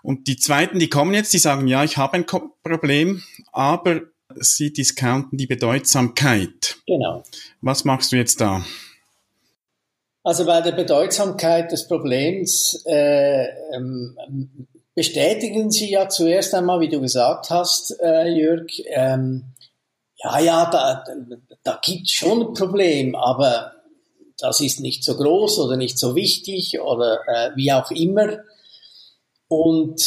Und 0.02 0.26
die 0.26 0.36
zweiten, 0.36 0.78
die 0.78 0.90
kommen 0.90 1.14
jetzt, 1.14 1.32
die 1.32 1.38
sagen, 1.38 1.66
ja, 1.66 1.84
ich 1.84 1.96
habe 1.96 2.14
ein 2.14 2.26
Problem, 2.26 3.22
aber 3.52 4.02
sie 4.36 4.72
discounten 4.72 5.38
die 5.38 5.46
Bedeutsamkeit. 5.46 6.76
Genau. 6.86 7.24
Was 7.60 7.84
machst 7.84 8.12
du 8.12 8.16
jetzt 8.16 8.40
da? 8.40 8.64
Also 10.24 10.44
bei 10.44 10.60
der 10.60 10.72
Bedeutsamkeit 10.72 11.72
des 11.72 11.88
Problems 11.88 12.82
äh, 12.86 13.46
ähm, 13.74 14.16
bestätigen 14.94 15.70
Sie 15.70 15.90
ja 15.90 16.08
zuerst 16.08 16.54
einmal, 16.54 16.80
wie 16.80 16.88
du 16.88 17.00
gesagt 17.00 17.50
hast, 17.50 17.96
äh, 18.02 18.28
Jörg, 18.28 18.66
ähm, 18.88 19.44
ja, 20.18 20.40
ja, 20.40 20.70
da, 20.70 21.04
da 21.62 21.80
gibt 21.82 22.10
schon 22.10 22.48
ein 22.48 22.54
Problem, 22.54 23.14
aber 23.14 23.72
das 24.38 24.60
ist 24.60 24.80
nicht 24.80 25.04
so 25.04 25.16
groß 25.16 25.58
oder 25.60 25.76
nicht 25.76 25.98
so 25.98 26.14
wichtig 26.14 26.80
oder 26.80 27.20
äh, 27.26 27.50
wie 27.56 27.72
auch 27.72 27.90
immer. 27.90 28.38
Und 29.48 30.02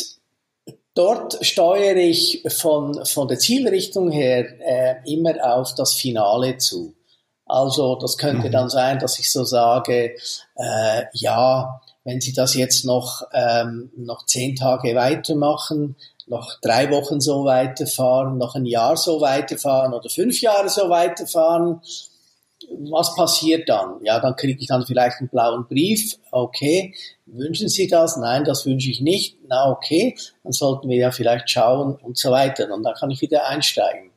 dort 0.93 1.43
steuere 1.45 1.97
ich 1.97 2.43
von, 2.47 3.05
von 3.05 3.27
der 3.27 3.39
Zielrichtung 3.39 4.11
her 4.11 4.45
äh, 4.59 4.95
immer 5.11 5.35
auf 5.55 5.75
das 5.75 5.93
Finale 5.93 6.57
zu. 6.57 6.93
Also 7.45 7.95
das 7.95 8.17
könnte 8.17 8.47
mhm. 8.47 8.51
dann 8.51 8.69
sein, 8.69 8.99
dass 8.99 9.19
ich 9.19 9.31
so 9.31 9.43
sage, 9.43 10.15
äh, 10.55 11.03
ja, 11.13 11.81
wenn 12.03 12.21
Sie 12.21 12.33
das 12.33 12.55
jetzt 12.55 12.85
noch, 12.85 13.23
ähm, 13.33 13.91
noch 13.95 14.25
zehn 14.25 14.55
Tage 14.55 14.95
weitermachen, 14.95 15.95
noch 16.31 16.59
drei 16.61 16.89
Wochen 16.91 17.19
so 17.19 17.43
weiterfahren, 17.43 18.37
noch 18.37 18.55
ein 18.55 18.65
Jahr 18.65 18.95
so 18.95 19.19
weiterfahren 19.19 19.93
oder 19.93 20.09
fünf 20.09 20.41
Jahre 20.41 20.69
so 20.69 20.89
weiterfahren, 20.89 21.81
was 22.79 23.13
passiert 23.15 23.67
dann? 23.67 23.99
Ja, 24.03 24.19
dann 24.19 24.37
kriege 24.37 24.57
ich 24.61 24.67
dann 24.67 24.85
vielleicht 24.85 25.19
einen 25.19 25.27
blauen 25.27 25.67
Brief. 25.67 26.17
Okay, 26.31 26.95
wünschen 27.25 27.67
Sie 27.67 27.87
das? 27.87 28.15
Nein, 28.15 28.45
das 28.45 28.65
wünsche 28.65 28.89
ich 28.89 29.01
nicht. 29.01 29.39
Na 29.47 29.69
okay, 29.69 30.15
dann 30.43 30.53
sollten 30.53 30.87
wir 30.87 30.95
ja 30.95 31.11
vielleicht 31.11 31.49
schauen 31.49 31.95
und 31.95 32.17
so 32.17 32.31
weiter. 32.31 32.73
Und 32.73 32.83
dann 32.83 32.93
kann 32.93 33.11
ich 33.11 33.21
wieder 33.21 33.47
einsteigen. 33.47 34.11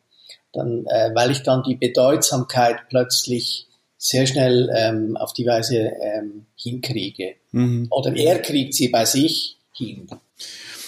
Dann, 0.53 0.87
äh, 0.87 1.11
weil 1.15 1.33
ich 1.33 1.43
dann 1.43 1.65
die 1.65 1.75
Bedeutsamkeit 1.75 2.77
plötzlich 2.91 3.67
sehr 3.97 4.27
schnell 4.27 4.71
ähm, 4.77 5.17
auf 5.17 5.33
die 5.33 5.47
Weise 5.47 5.91
ähm, 6.01 6.47
hinkriege. 6.55 7.35
Mhm. 7.51 7.89
Oder 7.91 8.15
er 8.15 8.41
kriegt 8.41 8.75
sie 8.75 8.89
bei 8.89 9.05
sich 9.05 9.57
hin. 9.73 10.07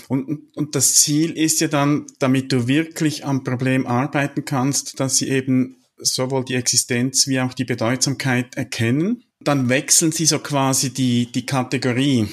Und, 0.09 0.57
und 0.57 0.75
das 0.75 0.95
Ziel 0.95 1.33
ist 1.33 1.61
ja 1.61 1.69
dann, 1.69 2.07
damit 2.19 2.53
du 2.53 2.69
wirklich 2.69 3.25
am 3.25 3.43
Problem 3.45 3.87
arbeiten 3.87 4.45
kannst, 4.45 5.01
dass 5.01 5.17
sie 5.17 5.29
eben 5.29 5.77
sowohl 5.99 6.45
die 6.45 6.55
Existenz 6.55 7.27
wie 7.27 7.41
auch 7.41 7.55
die 7.55 7.65
Bedeutsamkeit 7.65 8.57
erkennen. 8.57 9.25
Dann 9.41 9.69
wechseln 9.69 10.13
sie 10.13 10.27
so 10.27 10.39
quasi 10.39 10.93
die, 10.93 11.31
die 11.33 11.47
Kategorie. 11.47 12.29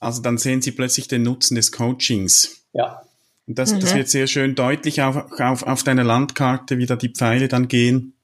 Also 0.00 0.22
dann 0.22 0.38
sehen 0.38 0.62
sie 0.62 0.72
plötzlich 0.72 1.08
den 1.08 1.22
Nutzen 1.22 1.54
des 1.54 1.72
Coachings. 1.72 2.62
Ja. 2.72 3.02
Und 3.46 3.58
das, 3.58 3.72
mhm. 3.72 3.80
das 3.80 3.94
wird 3.94 4.08
sehr 4.08 4.26
schön 4.26 4.54
deutlich 4.54 5.02
auf, 5.02 5.16
auf, 5.40 5.62
auf 5.62 5.82
deiner 5.82 6.04
Landkarte, 6.04 6.78
wie 6.78 6.86
da 6.86 6.96
die 6.96 7.12
Pfeile 7.12 7.48
dann 7.48 7.68
gehen. 7.68 8.14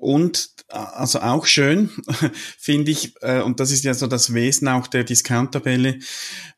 Und 0.00 0.48
also 0.68 1.20
auch 1.20 1.44
schön, 1.44 1.90
finde 2.58 2.90
ich, 2.90 3.12
äh, 3.20 3.42
und 3.42 3.60
das 3.60 3.70
ist 3.70 3.84
ja 3.84 3.92
so 3.92 4.06
das 4.06 4.32
Wesen 4.32 4.66
auch 4.68 4.86
der 4.86 5.04
Discount-Tabelle, 5.04 5.98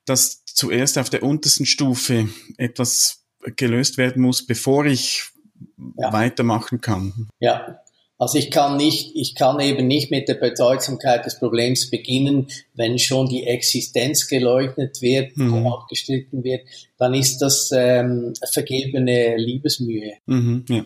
dass 0.05 0.45
zuerst 0.45 0.97
auf 0.97 1.11
der 1.11 1.25
untersten 1.25 1.67
Stufe 1.67 2.29
etwas 2.57 3.25
gelöst 3.57 3.99
werden 3.99 4.23
muss, 4.23 4.47
bevor 4.47 4.87
ich 4.87 5.25
ja. 5.99 6.13
weitermachen 6.13 6.81
kann. 6.81 7.29
Ja, 7.41 7.81
also 8.17 8.39
ich 8.39 8.53
kann 8.53 8.77
nicht, 8.77 9.17
ich 9.17 9.35
kann 9.35 9.59
eben 9.59 9.89
nicht 9.89 10.13
mit 10.13 10.29
der 10.29 10.35
Bedeutsamkeit 10.35 11.27
des 11.27 11.41
Problems 11.41 11.91
beginnen, 11.91 12.47
wenn 12.75 13.01
schon 13.01 13.29
die 13.29 13.45
Existenz 13.45 14.29
geleugnet 14.29 15.03
wird, 15.03 15.37
mhm. 15.37 15.67
abgestritten 15.67 16.45
wird, 16.45 16.61
dann 16.99 17.15
ist 17.15 17.39
das 17.39 17.73
ähm, 17.75 18.35
vergebene 18.53 19.37
Liebesmühe. 19.37 20.13
Mhm, 20.27 20.65
ja. 20.69 20.85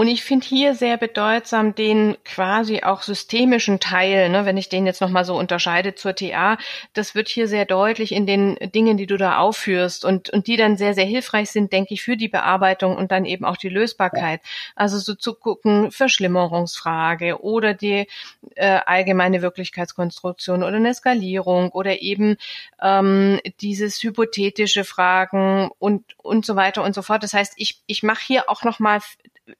Und 0.00 0.08
ich 0.08 0.24
finde 0.24 0.46
hier 0.46 0.74
sehr 0.74 0.96
bedeutsam 0.96 1.74
den 1.74 2.16
quasi 2.24 2.82
auch 2.82 3.02
systemischen 3.02 3.80
Teil, 3.80 4.30
ne, 4.30 4.46
wenn 4.46 4.56
ich 4.56 4.70
den 4.70 4.86
jetzt 4.86 5.02
nochmal 5.02 5.26
so 5.26 5.36
unterscheide 5.36 5.94
zur 5.94 6.14
TA, 6.14 6.56
das 6.94 7.14
wird 7.14 7.28
hier 7.28 7.46
sehr 7.46 7.66
deutlich 7.66 8.12
in 8.12 8.24
den 8.24 8.56
Dingen, 8.74 8.96
die 8.96 9.04
du 9.04 9.18
da 9.18 9.36
aufführst 9.36 10.06
und, 10.06 10.30
und 10.30 10.46
die 10.46 10.56
dann 10.56 10.78
sehr, 10.78 10.94
sehr 10.94 11.04
hilfreich 11.04 11.50
sind, 11.50 11.74
denke 11.74 11.92
ich, 11.92 12.00
für 12.00 12.16
die 12.16 12.28
Bearbeitung 12.28 12.96
und 12.96 13.12
dann 13.12 13.26
eben 13.26 13.44
auch 13.44 13.58
die 13.58 13.68
Lösbarkeit. 13.68 14.40
Also 14.74 14.96
so 14.96 15.14
zu 15.14 15.34
gucken, 15.34 15.90
Verschlimmerungsfrage 15.90 17.42
oder 17.42 17.74
die 17.74 18.06
äh, 18.54 18.80
allgemeine 18.86 19.42
Wirklichkeitskonstruktion 19.42 20.62
oder 20.62 20.76
eine 20.76 20.94
Skalierung 20.94 21.72
oder 21.72 22.00
eben 22.00 22.38
ähm, 22.80 23.38
dieses 23.60 24.02
hypothetische 24.02 24.84
Fragen 24.84 25.70
und, 25.78 26.04
und 26.16 26.46
so 26.46 26.56
weiter 26.56 26.82
und 26.84 26.94
so 26.94 27.02
fort. 27.02 27.22
Das 27.22 27.34
heißt, 27.34 27.52
ich, 27.56 27.82
ich 27.86 28.02
mache 28.02 28.24
hier 28.26 28.48
auch 28.48 28.64
nochmal 28.64 29.00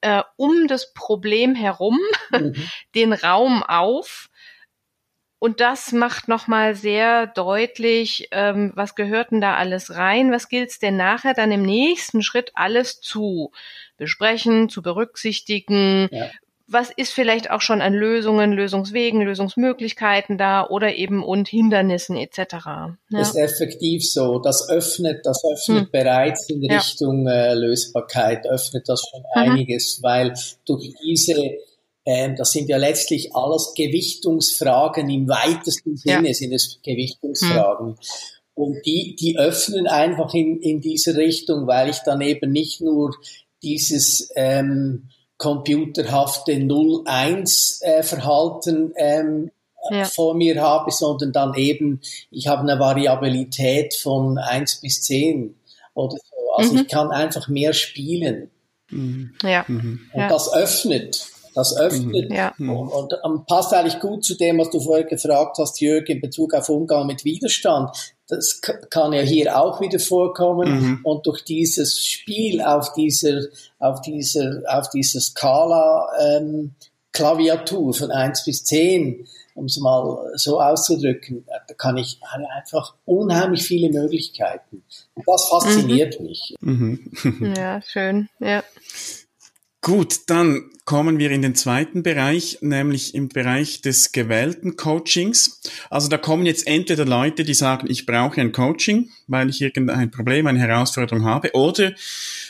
äh, 0.00 0.22
um 0.36 0.66
das 0.68 0.92
Problem 0.92 1.54
herum 1.54 1.98
mhm. 2.30 2.54
den 2.94 3.12
Raum 3.12 3.62
auf. 3.62 4.28
Und 5.42 5.60
das 5.60 5.92
macht 5.92 6.28
nochmal 6.28 6.74
sehr 6.74 7.26
deutlich, 7.26 8.28
ähm, 8.30 8.72
was 8.74 8.94
gehört 8.94 9.30
denn 9.30 9.40
da 9.40 9.56
alles 9.56 9.94
rein, 9.94 10.32
was 10.32 10.50
gilt 10.50 10.68
es 10.68 10.78
denn 10.78 10.96
nachher 10.96 11.32
dann 11.32 11.50
im 11.50 11.62
nächsten 11.62 12.22
Schritt 12.22 12.50
alles 12.54 13.00
zu 13.00 13.50
besprechen, 13.96 14.68
zu 14.68 14.82
berücksichtigen, 14.82 16.08
ja 16.12 16.30
was 16.72 16.90
ist 16.94 17.12
vielleicht 17.12 17.50
auch 17.50 17.60
schon 17.60 17.80
an 17.80 17.92
Lösungen, 17.92 18.52
Lösungswegen, 18.52 19.20
Lösungsmöglichkeiten 19.22 20.38
da 20.38 20.66
oder 20.68 20.94
eben 20.94 21.24
und 21.24 21.48
Hindernissen 21.48 22.16
etc. 22.16 22.38
Ja. 22.64 22.96
Das 23.10 23.30
ist 23.30 23.36
effektiv 23.36 24.08
so. 24.08 24.38
Das 24.38 24.68
öffnet, 24.68 25.20
das 25.24 25.42
öffnet 25.44 25.86
hm. 25.86 25.90
bereits 25.90 26.48
in 26.48 26.62
ja. 26.62 26.76
Richtung 26.76 27.26
äh, 27.26 27.54
Lösbarkeit, 27.54 28.46
öffnet 28.48 28.88
das 28.88 29.02
schon 29.10 29.20
mhm. 29.20 29.50
einiges, 29.50 29.98
weil 30.02 30.34
durch 30.64 30.94
diese 31.04 31.34
ähm, 32.06 32.34
das 32.36 32.52
sind 32.52 32.68
ja 32.68 32.76
letztlich 32.76 33.34
alles 33.34 33.74
Gewichtungsfragen 33.76 35.10
im 35.10 35.28
weitesten 35.28 35.96
Sinne 35.96 36.28
ja. 36.28 36.34
sind 36.34 36.52
es 36.52 36.80
Gewichtungsfragen. 36.82 37.88
Hm. 37.88 37.96
Und 38.54 38.86
die, 38.86 39.16
die 39.18 39.38
öffnen 39.38 39.86
einfach 39.86 40.32
in, 40.34 40.60
in 40.60 40.80
diese 40.80 41.16
Richtung, 41.16 41.66
weil 41.66 41.90
ich 41.90 41.98
dann 41.98 42.20
eben 42.20 42.52
nicht 42.52 42.80
nur 42.80 43.14
dieses 43.62 44.30
ähm, 44.34 45.08
computerhafte 45.40 46.52
0-1-Verhalten 46.52 48.94
äh, 48.94 49.20
ähm, 49.20 49.50
ja. 49.90 50.04
vor 50.04 50.34
mir 50.34 50.60
habe, 50.60 50.90
sondern 50.90 51.32
dann 51.32 51.54
eben, 51.54 52.02
ich 52.30 52.46
habe 52.46 52.60
eine 52.60 52.78
Variabilität 52.78 53.94
von 53.94 54.36
1 54.36 54.82
bis 54.82 55.00
10 55.02 55.54
oder 55.94 56.18
so. 56.18 56.52
Also 56.56 56.74
mhm. 56.74 56.80
ich 56.80 56.88
kann 56.88 57.10
einfach 57.10 57.48
mehr 57.48 57.72
spielen. 57.72 58.50
Mhm. 58.90 59.32
Ja. 59.42 59.64
Mhm. 59.66 60.00
Und 60.12 60.20
ja. 60.20 60.28
das 60.28 60.52
öffnet. 60.52 61.26
Das 61.54 61.76
öffnet 61.76 62.30
mhm. 62.30 62.36
ja. 62.36 62.54
und, 62.58 62.88
und, 62.88 63.14
und, 63.22 63.46
passt 63.46 63.72
eigentlich 63.74 64.00
gut 64.00 64.24
zu 64.24 64.34
dem, 64.36 64.58
was 64.58 64.70
du 64.70 64.80
vorher 64.80 65.04
gefragt 65.04 65.58
hast, 65.58 65.80
Jörg, 65.80 66.08
in 66.08 66.20
Bezug 66.20 66.54
auf 66.54 66.68
Umgang 66.68 67.06
mit 67.06 67.24
Widerstand. 67.24 67.90
Das 68.28 68.60
kann 68.90 69.12
ja 69.12 69.22
hier 69.22 69.58
auch 69.58 69.80
wieder 69.80 69.98
vorkommen. 69.98 70.70
Mhm. 70.70 71.00
Und 71.02 71.26
durch 71.26 71.42
dieses 71.44 72.06
Spiel 72.06 72.62
auf 72.62 72.92
dieser, 72.92 73.40
auf 73.80 74.00
dieser, 74.02 74.62
auf 74.68 74.88
dieser 74.90 75.20
Skala, 75.20 76.08
ähm, 76.20 76.74
Klaviatur 77.12 77.92
von 77.92 78.10
eins 78.12 78.44
bis 78.44 78.64
zehn, 78.64 79.26
um 79.54 79.64
es 79.64 79.78
mal 79.78 80.32
so 80.36 80.60
auszudrücken, 80.60 81.44
da 81.66 81.74
kann 81.74 81.96
ich 81.96 82.20
einfach 82.54 82.94
unheimlich 83.04 83.64
viele 83.64 83.90
Möglichkeiten. 83.90 84.84
Und 85.14 85.24
das 85.26 85.48
fasziniert 85.48 86.20
mhm. 86.20 86.26
mich. 86.26 86.54
Mhm. 86.60 87.54
ja, 87.56 87.82
schön, 87.82 88.28
ja. 88.38 88.62
Gut, 89.82 90.28
dann 90.28 90.70
kommen 90.84 91.18
wir 91.18 91.30
in 91.30 91.40
den 91.40 91.54
zweiten 91.54 92.02
Bereich, 92.02 92.58
nämlich 92.60 93.14
im 93.14 93.28
Bereich 93.28 93.80
des 93.80 94.12
gewählten 94.12 94.76
Coachings. 94.76 95.60
Also 95.88 96.08
da 96.08 96.18
kommen 96.18 96.44
jetzt 96.44 96.66
entweder 96.66 97.06
Leute, 97.06 97.44
die 97.44 97.54
sagen, 97.54 97.86
ich 97.88 98.04
brauche 98.04 98.40
ein 98.40 98.52
Coaching, 98.52 99.10
weil 99.26 99.48
ich 99.48 99.62
irgendein 99.62 100.10
Problem, 100.10 100.46
eine 100.46 100.58
Herausforderung 100.58 101.24
habe, 101.24 101.52
oder 101.54 101.92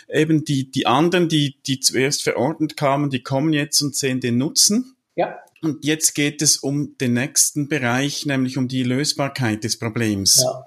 eben 0.09 0.45
die, 0.45 0.71
die 0.73 0.87
anderen, 0.87 1.29
die, 1.29 1.57
die 1.67 1.79
zuerst 1.79 2.23
verordnet 2.23 2.77
kamen, 2.77 3.11
die 3.11 3.23
kommen 3.23 3.53
jetzt 3.53 3.81
und 3.81 3.95
sehen 3.95 4.21
den 4.21 4.39
Nutzen. 4.39 4.97
Ja. 5.15 5.39
Und 5.63 5.85
jetzt 5.85 6.15
geht 6.15 6.43
es 6.43 6.57
um 6.57 6.97
den 6.99 7.13
nächsten 7.13 7.69
Bereich, 7.69 8.27
nämlich 8.27 8.57
um 8.57 8.67
die 8.67 8.83
Lösbarkeit 8.83 9.63
des 9.63 9.79
Problems. 9.79 10.43
Ja 10.43 10.65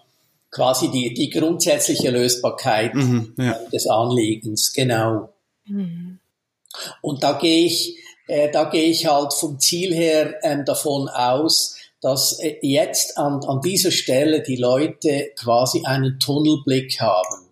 quasi 0.54 0.92
die, 0.92 1.16
die 1.16 1.32
grundsätzliche 1.32 2.12
Lösbarkeit 2.12 2.94
mhm, 2.94 3.34
ja. 3.38 3.58
des 3.74 3.88
Anliegens, 3.88 4.72
genau. 4.72 5.34
Mhm. 5.66 6.20
Und 7.02 7.24
da 7.24 7.34
gehe 7.34 7.66
ich, 7.66 7.98
äh, 8.28 8.52
da 8.52 8.66
gehe 8.66 8.90
ich 8.90 9.06
halt 9.06 9.34
vom 9.34 9.60
Ziel 9.60 9.94
her 9.94 10.36
ähm, 10.44 10.66
davon 10.66 11.08
aus, 11.10 11.78
dass 12.02 12.40
äh, 12.40 12.58
jetzt 12.62 13.18
an, 13.18 13.44
an 13.46 13.62
dieser 13.62 13.92
Stelle 13.92 14.42
die 14.42 14.58
Leute 14.58 15.32
quasi 15.38 15.84
einen 15.86 16.20
Tunnelblick 16.20 17.00
haben. 17.00 17.48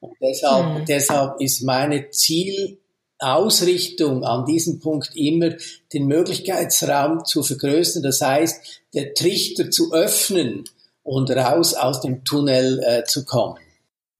Und 0.00 0.16
deshalb, 0.20 0.80
mhm. 0.80 0.84
deshalb 0.86 1.40
ist 1.40 1.62
meine 1.62 2.10
Zielausrichtung 2.10 4.24
an 4.24 4.44
diesem 4.44 4.80
Punkt 4.80 5.12
immer, 5.14 5.50
den 5.92 6.06
Möglichkeitsraum 6.06 7.24
zu 7.24 7.42
vergrößern. 7.42 8.02
Das 8.02 8.20
heißt, 8.20 8.82
der 8.94 9.14
Trichter 9.14 9.70
zu 9.70 9.92
öffnen 9.92 10.64
und 11.02 11.30
raus 11.30 11.74
aus 11.74 12.00
dem 12.00 12.24
Tunnel 12.24 12.82
äh, 12.84 13.04
zu 13.04 13.24
kommen. 13.24 13.58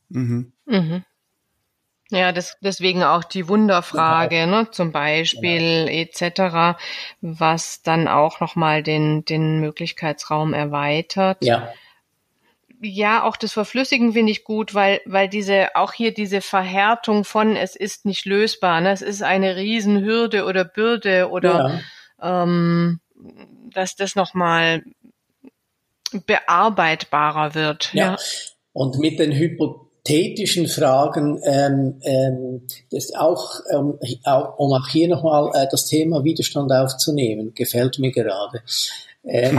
Mhm. 0.09 0.53
Mhm. 0.67 1.05
Ja, 2.15 2.33
das, 2.33 2.57
deswegen 2.61 3.03
auch 3.03 3.25
die 3.25 3.49
Wunderfrage, 3.49 4.37
genau. 4.37 4.63
ne, 4.63 4.71
zum 4.71 4.93
Beispiel 4.93 5.87
genau. 5.87 5.91
etc., 5.91 6.79
was 7.21 7.83
dann 7.83 8.09
auch 8.09 8.41
nochmal 8.41 8.83
den, 8.83 9.25
den 9.25 9.61
Möglichkeitsraum 9.61 10.55
erweitert. 10.55 11.39
Ja. 11.41 11.73
Ja, 12.81 13.23
auch 13.23 13.37
das 13.37 13.53
Verflüssigen 13.53 14.13
finde 14.13 14.33
ich 14.33 14.45
gut, 14.45 14.75
weil, 14.75 15.01
weil 15.07 15.29
diese, 15.29 15.75
auch 15.75 15.95
hier 15.95 16.13
diese 16.13 16.43
Verhärtung 16.43 17.25
von, 17.25 17.57
es 17.57 17.77
ist 17.77 18.05
nicht 18.05 18.27
lösbar, 18.27 18.81
ne, 18.81 18.93
es 18.93 19.01
ist 19.03 19.23
eine 19.23 19.57
Riesenhürde 19.57 20.45
oder 20.45 20.65
Bürde 20.65 21.31
oder, 21.31 21.81
ähm, 22.21 23.01
dass 23.73 23.97
das 23.97 24.17
nochmal 24.17 24.85
bearbeitbarer 26.27 27.55
wird. 27.55 27.93
Ja. 27.95 28.13
ja. 28.13 28.17
Und 28.73 28.99
mit 28.99 29.19
den 29.19 29.33
hypothetischen 30.07 30.69
Fragen, 30.69 31.41
ähm, 31.45 31.95
ähm, 32.03 32.63
das 32.91 33.15
auch, 33.15 33.61
ähm, 33.73 33.99
um 34.57 34.73
auch 34.73 34.89
hier 34.89 35.09
nochmal 35.09 35.51
äh, 35.55 35.67
das 35.71 35.87
Thema 35.87 36.25
Widerstand 36.25 36.71
aufzunehmen, 36.73 37.53
gefällt 37.55 37.99
mir 37.99 38.13
gerade. 38.13 38.63
Ähm, 39.27 39.59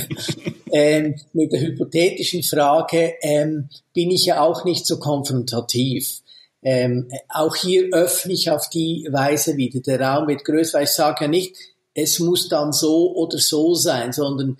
ähm, 0.72 1.14
mit 1.32 1.52
der 1.52 1.60
hypothetischen 1.60 2.42
Frage 2.42 3.14
ähm, 3.22 3.68
bin 3.94 4.10
ich 4.10 4.26
ja 4.26 4.40
auch 4.40 4.64
nicht 4.64 4.86
so 4.86 4.98
konfrontativ. 4.98 6.22
Ähm, 6.60 7.08
auch 7.28 7.54
hier 7.54 7.88
öffne 7.92 8.32
ich 8.32 8.50
auf 8.50 8.68
die 8.68 9.06
Weise 9.10 9.56
wieder. 9.56 9.80
Der 9.80 10.00
Raum 10.00 10.26
wird 10.26 10.44
größer, 10.44 10.78
weil 10.78 10.84
ich 10.84 10.90
sage 10.90 11.26
ja 11.26 11.28
nicht, 11.28 11.54
es 11.94 12.18
muss 12.18 12.48
dann 12.48 12.72
so 12.72 13.14
oder 13.14 13.38
so 13.38 13.74
sein, 13.74 14.12
sondern 14.12 14.58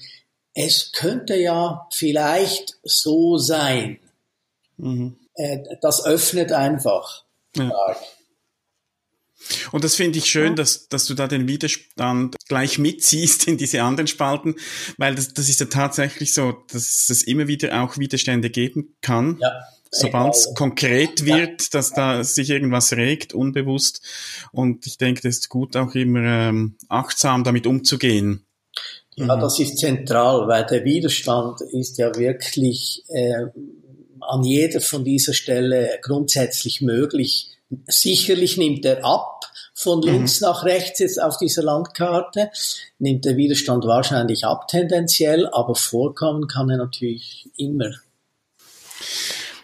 es 0.55 0.93
könnte 0.93 1.37
ja 1.37 1.89
vielleicht 1.93 2.79
so 2.85 3.37
sein. 3.37 3.99
Mhm. 4.79 5.17
Äh, 5.35 5.59
das 5.83 6.05
öffnet 6.05 6.53
einfach. 6.53 7.25
Ja. 7.57 7.71
Und 9.71 9.85
das 9.85 9.95
finde 9.95 10.19
ich 10.19 10.27
schön, 10.27 10.49
ja. 10.51 10.55
dass, 10.55 10.89
dass 10.89 11.07
du 11.07 11.15
da 11.15 11.29
den 11.29 11.47
Widerstand 11.47 12.37
gleich 12.49 12.79
mitziehst 12.79 13.47
in 13.47 13.57
diese 13.57 13.83
anderen 13.83 14.09
Spalten, 14.09 14.57
weil 14.97 15.15
das, 15.15 15.33
das 15.33 15.49
ist 15.49 15.61
ja 15.61 15.67
tatsächlich 15.67 16.35
so, 16.35 16.57
dass 16.73 17.09
es 17.09 17.23
immer 17.23 17.47
wieder 17.47 17.83
auch 17.83 17.99
Widerstände 17.99 18.51
geben 18.51 18.97
kann. 19.01 19.39
Ja. 19.41 19.53
Sobald 19.91 20.35
es 20.35 20.53
konkret 20.55 21.25
wird, 21.25 21.73
dass 21.73 21.93
da 21.93 22.23
sich 22.23 22.51
irgendwas 22.51 22.93
regt, 22.93 23.33
unbewusst. 23.33 24.03
Und 24.53 24.87
ich 24.87 24.99
denke, 24.99 25.23
das 25.23 25.37
ist 25.37 25.49
gut, 25.49 25.77
auch 25.77 25.95
immer 25.95 26.21
ähm, 26.21 26.77
achtsam 26.91 27.43
damit 27.43 27.67
umzugehen. 27.67 28.45
Ja, 29.17 29.35
mhm. 29.35 29.41
das 29.41 29.59
ist 29.59 29.79
zentral, 29.79 30.47
weil 30.47 30.67
der 30.67 30.85
Widerstand 30.85 31.63
ist 31.73 31.97
ja 31.97 32.15
wirklich 32.15 33.03
äh, 33.09 33.47
an 34.21 34.45
jeder 34.45 34.81
von 34.81 35.05
dieser 35.05 35.35
Stelle 35.35 35.99
grundsätzlich 36.03 36.81
möglich. 36.81 37.51
Sicherlich 37.87 38.57
nimmt 38.57 38.85
er 38.85 39.05
ab 39.05 39.45
von 39.75 40.01
mhm. 40.01 40.07
links 40.07 40.41
mhm. 40.41 40.49
nach 40.49 40.65
rechts 40.65 40.99
jetzt 40.99 41.23
auf 41.23 41.37
dieser 41.39 41.63
Landkarte, 41.63 42.51
nimmt 42.99 43.25
der 43.25 43.37
Widerstand 43.37 43.85
wahrscheinlich 43.85 44.45
ab 44.45 44.67
tendenziell, 44.69 45.47
aber 45.47 45.75
vorkommen 45.75 46.49
kann 46.49 46.71
er 46.71 46.79
natürlich 46.79 47.49
immer. 47.57 47.91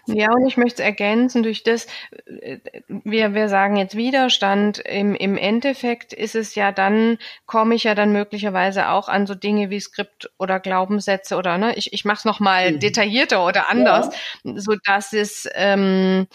Ja, 0.06 0.32
und 0.32 0.46
ich 0.46 0.56
möchte 0.56 0.82
es 0.82 0.86
ergänzen 0.86 1.42
durch 1.42 1.62
das, 1.62 1.86
äh, 2.26 2.58
wir, 2.88 3.34
wir 3.34 3.48
sagen 3.48 3.76
jetzt 3.76 3.96
Widerstand, 3.96 4.78
im, 4.78 5.14
im 5.14 5.36
Endeffekt 5.36 6.12
ist 6.12 6.34
es 6.34 6.54
ja 6.54 6.72
dann, 6.72 7.18
komme 7.46 7.74
ich 7.74 7.84
ja 7.84 7.94
dann 7.94 8.12
möglicherweise 8.12 8.88
auch 8.88 9.08
an 9.08 9.26
so 9.26 9.34
Dinge 9.34 9.70
wie 9.70 9.80
Skript 9.80 10.30
oder 10.38 10.60
Glaubenssätze 10.60 11.36
oder 11.36 11.58
ne, 11.58 11.74
ich, 11.76 11.92
ich 11.92 12.04
mache 12.04 12.18
es 12.18 12.24
nochmal 12.24 12.72
mhm. 12.72 12.80
detaillierter 12.80 13.44
oder 13.44 13.70
anders, 13.70 14.14
ja. 14.42 14.52
so 14.56 14.74
dass 14.84 15.12
es 15.12 15.48
ähm, 15.54 16.26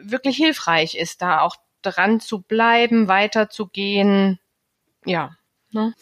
wirklich 0.00 0.36
hilfreich 0.36 0.94
ist, 0.94 1.22
da 1.22 1.40
auch 1.40 1.56
dran 1.82 2.20
zu 2.20 2.42
bleiben, 2.42 3.08
weiterzugehen. 3.08 4.38
Ja. 5.04 5.36
Ne? 5.70 5.94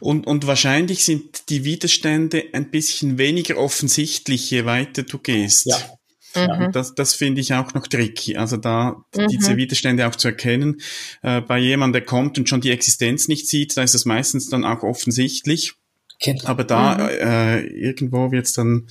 Und, 0.00 0.26
und 0.26 0.46
wahrscheinlich 0.46 1.04
sind 1.04 1.48
die 1.48 1.64
Widerstände 1.64 2.44
ein 2.52 2.70
bisschen 2.70 3.16
weniger 3.18 3.56
offensichtlich, 3.56 4.50
je 4.50 4.66
weiter 4.66 5.04
du 5.04 5.18
gehst. 5.18 5.66
Ja. 5.66 5.95
Mhm. 6.36 6.72
Das, 6.72 6.94
das 6.94 7.14
finde 7.14 7.40
ich 7.40 7.54
auch 7.54 7.74
noch 7.74 7.86
tricky. 7.86 8.36
Also 8.36 8.56
da 8.56 9.04
mhm. 9.16 9.28
diese 9.28 9.56
Widerstände 9.56 10.06
auch 10.06 10.16
zu 10.16 10.28
erkennen. 10.28 10.80
Äh, 11.22 11.40
bei 11.40 11.58
jemandem, 11.58 12.00
der 12.00 12.06
kommt 12.06 12.38
und 12.38 12.48
schon 12.48 12.60
die 12.60 12.70
Existenz 12.70 13.28
nicht 13.28 13.48
sieht, 13.48 13.76
da 13.76 13.82
ist 13.82 13.94
es 13.94 14.04
meistens 14.04 14.48
dann 14.48 14.64
auch 14.64 14.82
offensichtlich. 14.82 15.74
Okay. 16.16 16.40
Aber 16.44 16.64
da 16.64 16.96
mhm. 16.96 17.08
äh, 17.08 17.60
irgendwo 17.60 18.30
wird 18.32 18.46
es 18.46 18.52
dann 18.52 18.86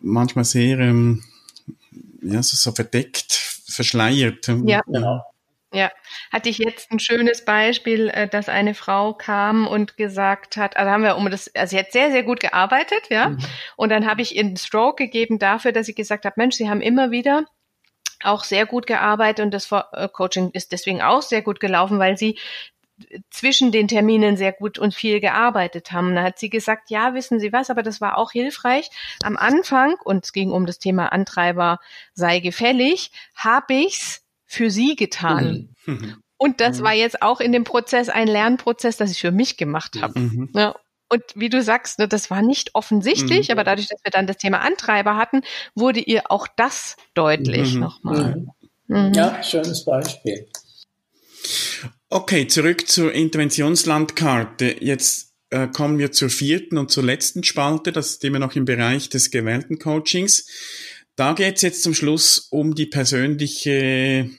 manchmal 0.00 0.44
sehr 0.44 0.78
ähm, 0.78 1.22
ja, 2.22 2.42
so, 2.42 2.56
so 2.56 2.72
verdeckt, 2.72 3.32
verschleiert. 3.66 4.46
Ja, 4.64 4.80
genau. 4.86 5.22
Ja, 5.74 5.90
hatte 6.32 6.48
ich 6.48 6.58
jetzt 6.58 6.90
ein 6.90 7.00
schönes 7.00 7.44
Beispiel, 7.44 8.08
äh, 8.08 8.28
dass 8.28 8.48
eine 8.48 8.74
Frau 8.74 9.14
kam 9.14 9.66
und 9.66 9.96
gesagt 9.96 10.56
hat, 10.56 10.76
also 10.76 10.90
haben 10.90 11.02
wir 11.02 11.16
um 11.16 11.30
das, 11.30 11.54
also 11.54 11.70
sie 11.70 11.78
hat 11.78 11.92
sehr, 11.92 12.10
sehr 12.10 12.22
gut 12.22 12.40
gearbeitet, 12.40 13.02
ja. 13.10 13.30
Mhm. 13.30 13.38
Und 13.76 13.88
dann 13.90 14.06
habe 14.06 14.22
ich 14.22 14.36
ihr 14.36 14.44
einen 14.44 14.56
Stroke 14.56 15.02
gegeben 15.04 15.38
dafür, 15.38 15.72
dass 15.72 15.86
sie 15.86 15.94
gesagt 15.94 16.24
hat, 16.24 16.36
Mensch, 16.36 16.56
Sie 16.56 16.68
haben 16.68 16.80
immer 16.80 17.10
wieder 17.10 17.44
auch 18.22 18.44
sehr 18.44 18.64
gut 18.64 18.86
gearbeitet 18.86 19.44
und 19.44 19.52
das 19.52 19.70
äh, 19.70 20.08
Coaching 20.08 20.50
ist 20.52 20.72
deswegen 20.72 21.02
auch 21.02 21.20
sehr 21.20 21.42
gut 21.42 21.60
gelaufen, 21.60 21.98
weil 21.98 22.16
sie 22.16 22.38
zwischen 23.30 23.72
den 23.72 23.88
Terminen 23.88 24.36
sehr 24.36 24.52
gut 24.52 24.78
und 24.78 24.94
viel 24.94 25.20
gearbeitet 25.20 25.92
haben. 25.92 26.14
Da 26.14 26.22
hat 26.22 26.38
sie 26.38 26.50
gesagt, 26.50 26.90
ja, 26.90 27.14
wissen 27.14 27.40
Sie 27.40 27.52
was, 27.52 27.70
aber 27.70 27.82
das 27.82 28.00
war 28.00 28.18
auch 28.18 28.32
hilfreich. 28.32 28.88
Am 29.22 29.36
Anfang, 29.36 29.96
und 30.04 30.24
es 30.24 30.32
ging 30.32 30.52
um 30.52 30.66
das 30.66 30.78
Thema 30.78 31.12
Antreiber 31.12 31.80
sei 32.12 32.38
gefällig, 32.40 33.10
habe 33.34 33.74
ich's 33.74 34.23
für 34.46 34.70
sie 34.70 34.96
getan. 34.96 35.74
Mhm. 35.86 36.16
Und 36.36 36.60
das 36.60 36.80
mhm. 36.80 36.84
war 36.84 36.92
jetzt 36.92 37.22
auch 37.22 37.40
in 37.40 37.52
dem 37.52 37.64
Prozess 37.64 38.08
ein 38.08 38.28
Lernprozess, 38.28 38.96
das 38.96 39.10
ich 39.10 39.20
für 39.20 39.30
mich 39.30 39.56
gemacht 39.56 40.00
habe. 40.00 40.18
Mhm. 40.18 40.50
Ja. 40.54 40.74
Und 41.08 41.22
wie 41.34 41.48
du 41.48 41.62
sagst, 41.62 41.98
ne, 41.98 42.08
das 42.08 42.30
war 42.30 42.42
nicht 42.42 42.74
offensichtlich, 42.74 43.48
mhm. 43.48 43.52
aber 43.52 43.64
dadurch, 43.64 43.88
dass 43.88 44.00
wir 44.02 44.10
dann 44.10 44.26
das 44.26 44.38
Thema 44.38 44.60
Antreiber 44.60 45.16
hatten, 45.16 45.42
wurde 45.74 46.00
ihr 46.00 46.30
auch 46.30 46.48
das 46.56 46.96
deutlich 47.14 47.74
mhm. 47.74 47.80
nochmal. 47.80 48.46
Mhm. 48.88 49.12
Ja, 49.14 49.42
schönes 49.42 49.84
Beispiel. 49.84 50.48
Okay, 52.08 52.46
zurück 52.46 52.88
zur 52.88 53.12
Interventionslandkarte. 53.12 54.76
Jetzt 54.80 55.32
äh, 55.50 55.68
kommen 55.68 55.98
wir 55.98 56.12
zur 56.12 56.30
vierten 56.30 56.78
und 56.78 56.90
zur 56.90 57.04
letzten 57.04 57.44
Spalte. 57.44 57.92
Das 57.92 58.10
ist 58.10 58.24
immer 58.24 58.38
noch 58.38 58.56
im 58.56 58.64
Bereich 58.64 59.08
des 59.08 59.30
gewählten 59.30 59.78
Coachings. 59.78 60.46
Da 61.16 61.32
geht 61.32 61.56
es 61.56 61.62
jetzt 61.62 61.82
zum 61.82 61.94
Schluss 61.94 62.48
um 62.50 62.74
die 62.74 62.86
persönliche 62.86 64.30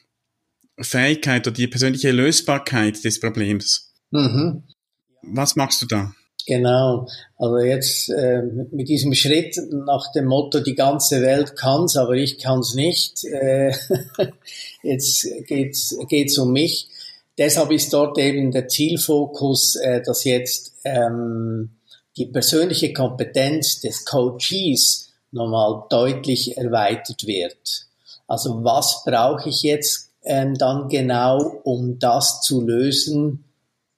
Fähigkeit 0.80 1.48
oder 1.48 1.56
die 1.56 1.68
persönliche 1.68 2.12
Lösbarkeit 2.12 3.04
des 3.04 3.20
Problems. 3.20 3.94
Mhm. 4.12 4.64
Was 5.22 5.56
machst 5.56 5.82
du 5.82 5.86
da? 5.88 6.14
Genau, 6.48 7.08
also 7.38 7.58
jetzt 7.58 8.10
äh, 8.10 8.44
mit 8.72 8.88
diesem 8.88 9.16
Schritt 9.16 9.58
nach 9.72 10.12
dem 10.12 10.26
Motto, 10.26 10.60
die 10.60 10.76
ganze 10.76 11.22
Welt 11.22 11.56
kann's, 11.56 11.98
aber 11.98 12.14
ich 12.14 12.38
kann's 12.38 12.76
nicht. 12.76 13.24
Äh, 13.24 13.74
jetzt 14.84 15.28
geht's 15.48 15.98
geht's 16.08 16.38
um 16.38 16.52
mich. 16.52 16.88
Deshalb 17.38 17.72
ist 17.72 17.92
dort 17.94 18.20
eben 18.20 18.52
der 18.52 18.68
Zielfokus, 18.68 19.76
äh, 19.78 20.04
dass 20.04 20.24
jetzt 20.24 20.74
ähm, 20.84 21.72
die 22.16 22.28
persönliche 22.28 22.94
Kompetenz 22.94 23.82
des 23.82 24.06
Coaches 24.06 25.05
nochmal 25.36 25.84
deutlich 25.90 26.58
erweitert 26.58 27.28
wird. 27.28 27.86
Also 28.28 28.64
was 28.64 29.04
brauche 29.06 29.50
ich 29.50 29.62
jetzt 29.62 30.10
ähm, 30.24 30.56
dann 30.58 30.90
genau, 30.90 31.62
um 31.64 32.00
das 32.00 32.42
zu 32.42 32.62
lösen, 32.62 33.44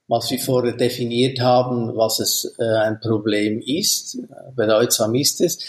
was 0.08 0.30
wir 0.32 0.40
vorher 0.40 0.74
definiert 0.74 1.40
haben, 1.40 1.96
was 1.96 2.20
es 2.20 2.56
äh, 2.60 2.64
ein 2.64 3.00
Problem 3.00 3.62
ist, 3.62 4.18
bedeutsam 4.56 5.16
ist 5.16 5.42
es. 5.42 5.60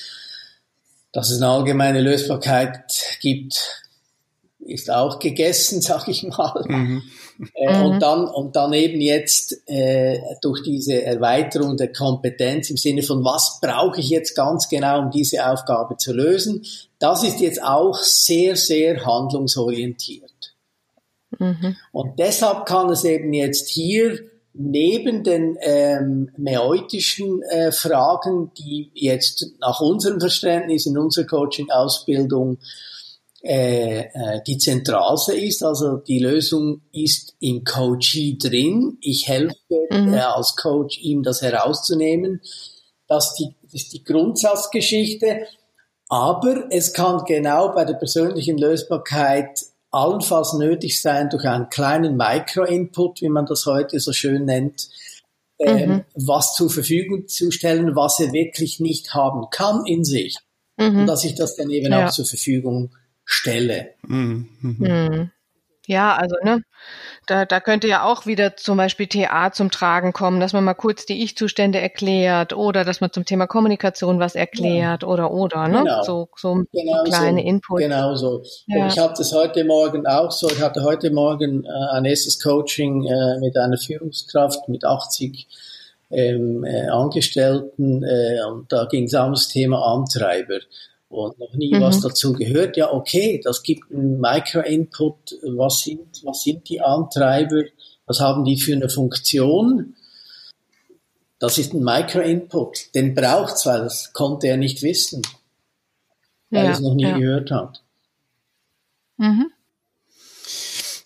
Dass 1.12 1.30
es 1.30 1.40
eine 1.40 1.50
allgemeine 1.50 2.00
Lösbarkeit 2.00 2.92
gibt, 3.20 3.82
ist 4.60 4.90
auch 4.90 5.18
gegessen, 5.18 5.80
sag 5.82 6.08
ich 6.08 6.22
mal. 6.24 6.64
Mhm. 6.66 7.02
Äh, 7.54 7.72
mhm. 7.72 7.86
Und 7.86 8.00
dann 8.00 8.26
und 8.26 8.56
dann 8.56 8.72
eben 8.72 9.00
jetzt 9.00 9.62
äh, 9.66 10.18
durch 10.42 10.62
diese 10.62 11.02
Erweiterung 11.02 11.76
der 11.76 11.92
Kompetenz 11.92 12.68
im 12.70 12.76
Sinne 12.76 13.02
von 13.02 13.24
was 13.24 13.60
brauche 13.62 14.00
ich 14.00 14.08
jetzt 14.08 14.34
ganz 14.34 14.68
genau, 14.68 15.00
um 15.00 15.10
diese 15.10 15.46
Aufgabe 15.48 15.96
zu 15.96 16.12
lösen, 16.12 16.64
das 16.98 17.22
ist 17.22 17.40
jetzt 17.40 17.62
auch 17.62 17.98
sehr 18.02 18.56
sehr 18.56 19.06
handlungsorientiert. 19.06 20.54
Mhm. 21.38 21.76
Und 21.92 22.18
deshalb 22.18 22.66
kann 22.66 22.90
es 22.90 23.04
eben 23.04 23.32
jetzt 23.32 23.68
hier 23.68 24.18
neben 24.52 25.22
den 25.22 25.56
ähm, 25.60 26.30
mäeutischen 26.36 27.42
äh, 27.42 27.70
Fragen, 27.70 28.50
die 28.58 28.90
jetzt 28.94 29.46
nach 29.60 29.80
unserem 29.80 30.18
Verständnis 30.18 30.86
in 30.86 30.98
unserer 30.98 31.26
Coaching-Ausbildung 31.26 32.58
äh, 33.42 34.00
äh, 34.00 34.40
die 34.46 34.58
zentralste 34.58 35.32
ist, 35.32 35.62
also 35.62 35.96
die 35.96 36.18
Lösung 36.18 36.82
ist 36.92 37.36
im 37.38 37.62
Coachee 37.64 38.36
drin. 38.36 38.98
Ich 39.00 39.28
helfe 39.28 39.54
mhm. 39.90 40.14
äh, 40.14 40.18
als 40.18 40.56
Coach 40.56 40.98
ihm 40.98 41.22
das 41.22 41.40
herauszunehmen. 41.40 42.40
Das 43.06 43.28
ist, 43.28 43.34
die, 43.36 43.54
das 43.62 43.74
ist 43.74 43.92
die 43.92 44.02
Grundsatzgeschichte. 44.02 45.46
Aber 46.08 46.66
es 46.70 46.92
kann 46.92 47.24
genau 47.26 47.72
bei 47.72 47.84
der 47.84 47.94
persönlichen 47.94 48.58
Lösbarkeit 48.58 49.60
allenfalls 49.90 50.54
nötig 50.54 51.00
sein, 51.00 51.30
durch 51.30 51.44
einen 51.44 51.68
kleinen 51.68 52.16
Micro-Input, 52.16 53.22
wie 53.22 53.28
man 53.28 53.46
das 53.46 53.66
heute 53.66 54.00
so 54.00 54.12
schön 54.12 54.46
nennt, 54.46 54.88
ähm, 55.58 55.90
mhm. 55.90 56.04
was 56.14 56.54
zur 56.54 56.70
Verfügung 56.70 57.28
zu 57.28 57.50
stellen, 57.50 57.94
was 57.94 58.18
er 58.20 58.32
wirklich 58.32 58.80
nicht 58.80 59.14
haben 59.14 59.48
kann 59.50 59.86
in 59.86 60.04
sich. 60.04 60.36
Mhm. 60.76 61.00
Und 61.00 61.06
dass 61.06 61.24
ich 61.24 61.34
das 61.34 61.56
dann 61.56 61.70
eben 61.70 61.92
ja. 61.92 62.06
auch 62.06 62.10
zur 62.10 62.26
Verfügung 62.26 62.90
stelle. 63.28 63.94
Mhm. 64.02 64.48
mhm. 64.60 65.30
Ja, 65.90 66.16
also 66.16 66.36
ne, 66.44 66.60
da, 67.26 67.46
da 67.46 67.60
könnte 67.60 67.88
ja 67.88 68.04
auch 68.04 68.26
wieder 68.26 68.58
zum 68.58 68.76
Beispiel 68.76 69.06
TA 69.06 69.52
zum 69.52 69.70
Tragen 69.70 70.12
kommen, 70.12 70.38
dass 70.38 70.52
man 70.52 70.62
mal 70.62 70.74
kurz 70.74 71.06
die 71.06 71.22
Ich-Zustände 71.22 71.80
erklärt 71.80 72.52
oder 72.52 72.84
dass 72.84 73.00
man 73.00 73.10
zum 73.10 73.24
Thema 73.24 73.46
Kommunikation 73.46 74.20
was 74.20 74.34
erklärt 74.34 75.02
ja. 75.02 75.08
oder 75.08 75.30
oder 75.30 75.66
ne, 75.66 75.78
genau. 75.78 76.02
so 76.02 76.28
so 76.36 76.62
genau 76.72 77.04
kleine 77.04 77.40
so. 77.40 77.46
Inputs. 77.46 77.80
Genau 77.80 78.14
so. 78.16 78.42
Ja. 78.66 78.82
Und 78.82 78.92
ich 78.92 78.98
hatte 78.98 79.14
das 79.16 79.32
heute 79.32 79.64
Morgen 79.64 80.06
auch 80.06 80.30
so. 80.30 80.50
Ich 80.50 80.60
hatte 80.60 80.82
heute 80.82 81.10
Morgen 81.10 81.64
äh, 81.64 81.96
ein 81.96 82.04
erstes 82.04 82.38
Coaching 82.38 83.06
äh, 83.06 83.40
mit 83.40 83.56
einer 83.56 83.78
Führungskraft 83.78 84.68
mit 84.68 84.84
80 84.84 85.48
ähm, 86.10 86.64
äh, 86.64 86.88
Angestellten 86.88 88.02
äh, 88.02 88.42
und 88.46 88.70
da 88.70 88.84
ging 88.84 89.04
es 89.04 89.14
um 89.14 89.32
das 89.32 89.48
Thema 89.48 89.82
Antreiber 89.86 90.58
und 91.08 91.38
noch 91.38 91.54
nie 91.54 91.74
mhm. 91.74 91.80
was 91.80 92.00
dazu 92.00 92.32
gehört. 92.32 92.76
Ja, 92.76 92.92
okay, 92.92 93.40
das 93.42 93.62
gibt 93.62 93.90
einen 93.90 94.20
Micro-Input. 94.20 95.38
Was 95.56 95.80
sind, 95.80 96.20
was 96.24 96.42
sind 96.42 96.68
die 96.68 96.80
Antreiber? 96.80 97.62
Was 98.06 98.20
haben 98.20 98.44
die 98.44 98.60
für 98.60 98.74
eine 98.74 98.88
Funktion? 98.88 99.94
Das 101.38 101.58
ist 101.58 101.72
ein 101.72 101.82
Micro-Input. 101.82 102.94
Den 102.94 103.14
braucht's, 103.14 103.64
weil 103.64 103.80
das 103.80 104.12
konnte 104.12 104.48
er 104.48 104.56
nicht 104.56 104.82
wissen, 104.82 105.22
weil 106.50 106.64
ja, 106.64 106.70
er 106.70 106.74
es 106.74 106.80
noch 106.80 106.94
nie 106.94 107.04
ja. 107.04 107.18
gehört 107.18 107.50
hat. 107.50 107.82
Mhm. 109.16 109.50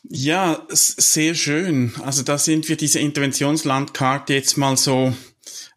Ja, 0.08 0.66
sehr 0.68 1.34
schön. 1.34 1.94
Also 2.04 2.22
da 2.22 2.36
sind 2.36 2.68
wir 2.68 2.76
diese 2.76 2.98
Interventionslandkarte 2.98 4.34
jetzt 4.34 4.58
mal 4.58 4.76
so 4.76 5.14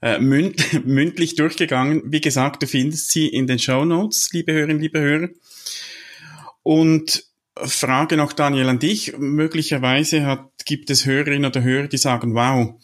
äh, 0.01 0.19
münd, 0.19 0.63
mündlich 0.85 1.35
durchgegangen. 1.35 2.03
Wie 2.05 2.21
gesagt, 2.21 2.63
du 2.63 2.67
findest 2.67 3.11
sie 3.11 3.27
in 3.27 3.47
den 3.47 3.59
Show 3.59 3.85
Notes, 3.85 4.29
liebe 4.31 4.53
Hörerinnen, 4.53 4.81
liebe 4.81 4.99
Hörer. 4.99 5.29
Und 6.63 7.25
Frage 7.57 8.17
noch, 8.17 8.33
Daniel, 8.33 8.67
an 8.67 8.79
dich. 8.79 9.17
Möglicherweise 9.17 10.25
hat, 10.25 10.65
gibt 10.65 10.89
es 10.89 11.05
Hörerinnen 11.05 11.45
oder 11.45 11.63
Hörer, 11.63 11.87
die 11.87 11.97
sagen, 11.97 12.35
wow, 12.35 12.75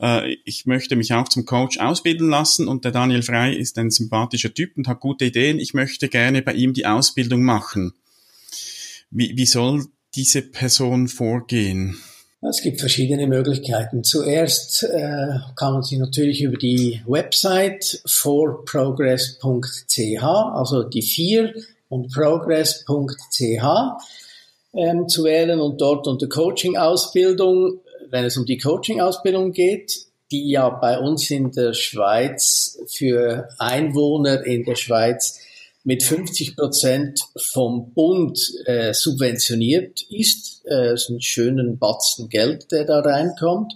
äh, 0.00 0.36
ich 0.44 0.66
möchte 0.66 0.96
mich 0.96 1.12
auch 1.12 1.28
zum 1.28 1.44
Coach 1.44 1.78
ausbilden 1.78 2.30
lassen 2.30 2.66
und 2.66 2.84
der 2.84 2.92
Daniel 2.92 3.22
Frei 3.22 3.54
ist 3.54 3.78
ein 3.78 3.90
sympathischer 3.90 4.54
Typ 4.54 4.76
und 4.76 4.88
hat 4.88 5.00
gute 5.00 5.26
Ideen. 5.26 5.58
Ich 5.58 5.74
möchte 5.74 6.08
gerne 6.08 6.42
bei 6.42 6.54
ihm 6.54 6.72
die 6.72 6.86
Ausbildung 6.86 7.42
machen. 7.42 7.92
Wie, 9.10 9.36
wie 9.36 9.46
soll 9.46 9.86
diese 10.14 10.42
Person 10.42 11.08
vorgehen? 11.08 11.98
Es 12.42 12.60
gibt 12.60 12.80
verschiedene 12.80 13.26
Möglichkeiten. 13.26 14.04
Zuerst 14.04 14.82
äh, 14.82 15.38
kann 15.56 15.72
man 15.72 15.82
sich 15.82 15.98
natürlich 15.98 16.42
über 16.42 16.58
die 16.58 17.00
Website 17.06 18.02
forprogress.ch, 18.04 20.22
also 20.22 20.82
die 20.82 21.02
4 21.02 21.54
und 21.88 22.12
progress.ch 22.12 23.64
ähm, 24.74 25.08
zu 25.08 25.24
wählen 25.24 25.60
und 25.60 25.80
dort 25.80 26.06
unter 26.06 26.28
Coaching-Ausbildung, 26.28 27.80
wenn 28.10 28.26
es 28.26 28.36
um 28.36 28.44
die 28.44 28.58
Coaching-Ausbildung 28.58 29.52
geht, 29.52 30.06
die 30.30 30.50
ja 30.50 30.68
bei 30.68 30.98
uns 30.98 31.30
in 31.30 31.52
der 31.52 31.72
Schweiz 31.72 32.78
für 32.88 33.48
Einwohner 33.58 34.44
in 34.44 34.64
der 34.64 34.74
Schweiz 34.74 35.40
mit 35.86 36.02
50 36.02 36.56
Prozent 36.56 37.20
vom 37.36 37.92
Bund 37.94 38.38
äh, 38.66 38.92
subventioniert 38.92 40.02
ist. 40.10 40.66
Äh, 40.68 40.94
ist 40.94 41.08
ein 41.08 41.22
schönen 41.22 41.78
Batzen 41.78 42.28
Geld, 42.28 42.72
der 42.72 42.84
da 42.84 42.98
reinkommt. 42.98 43.72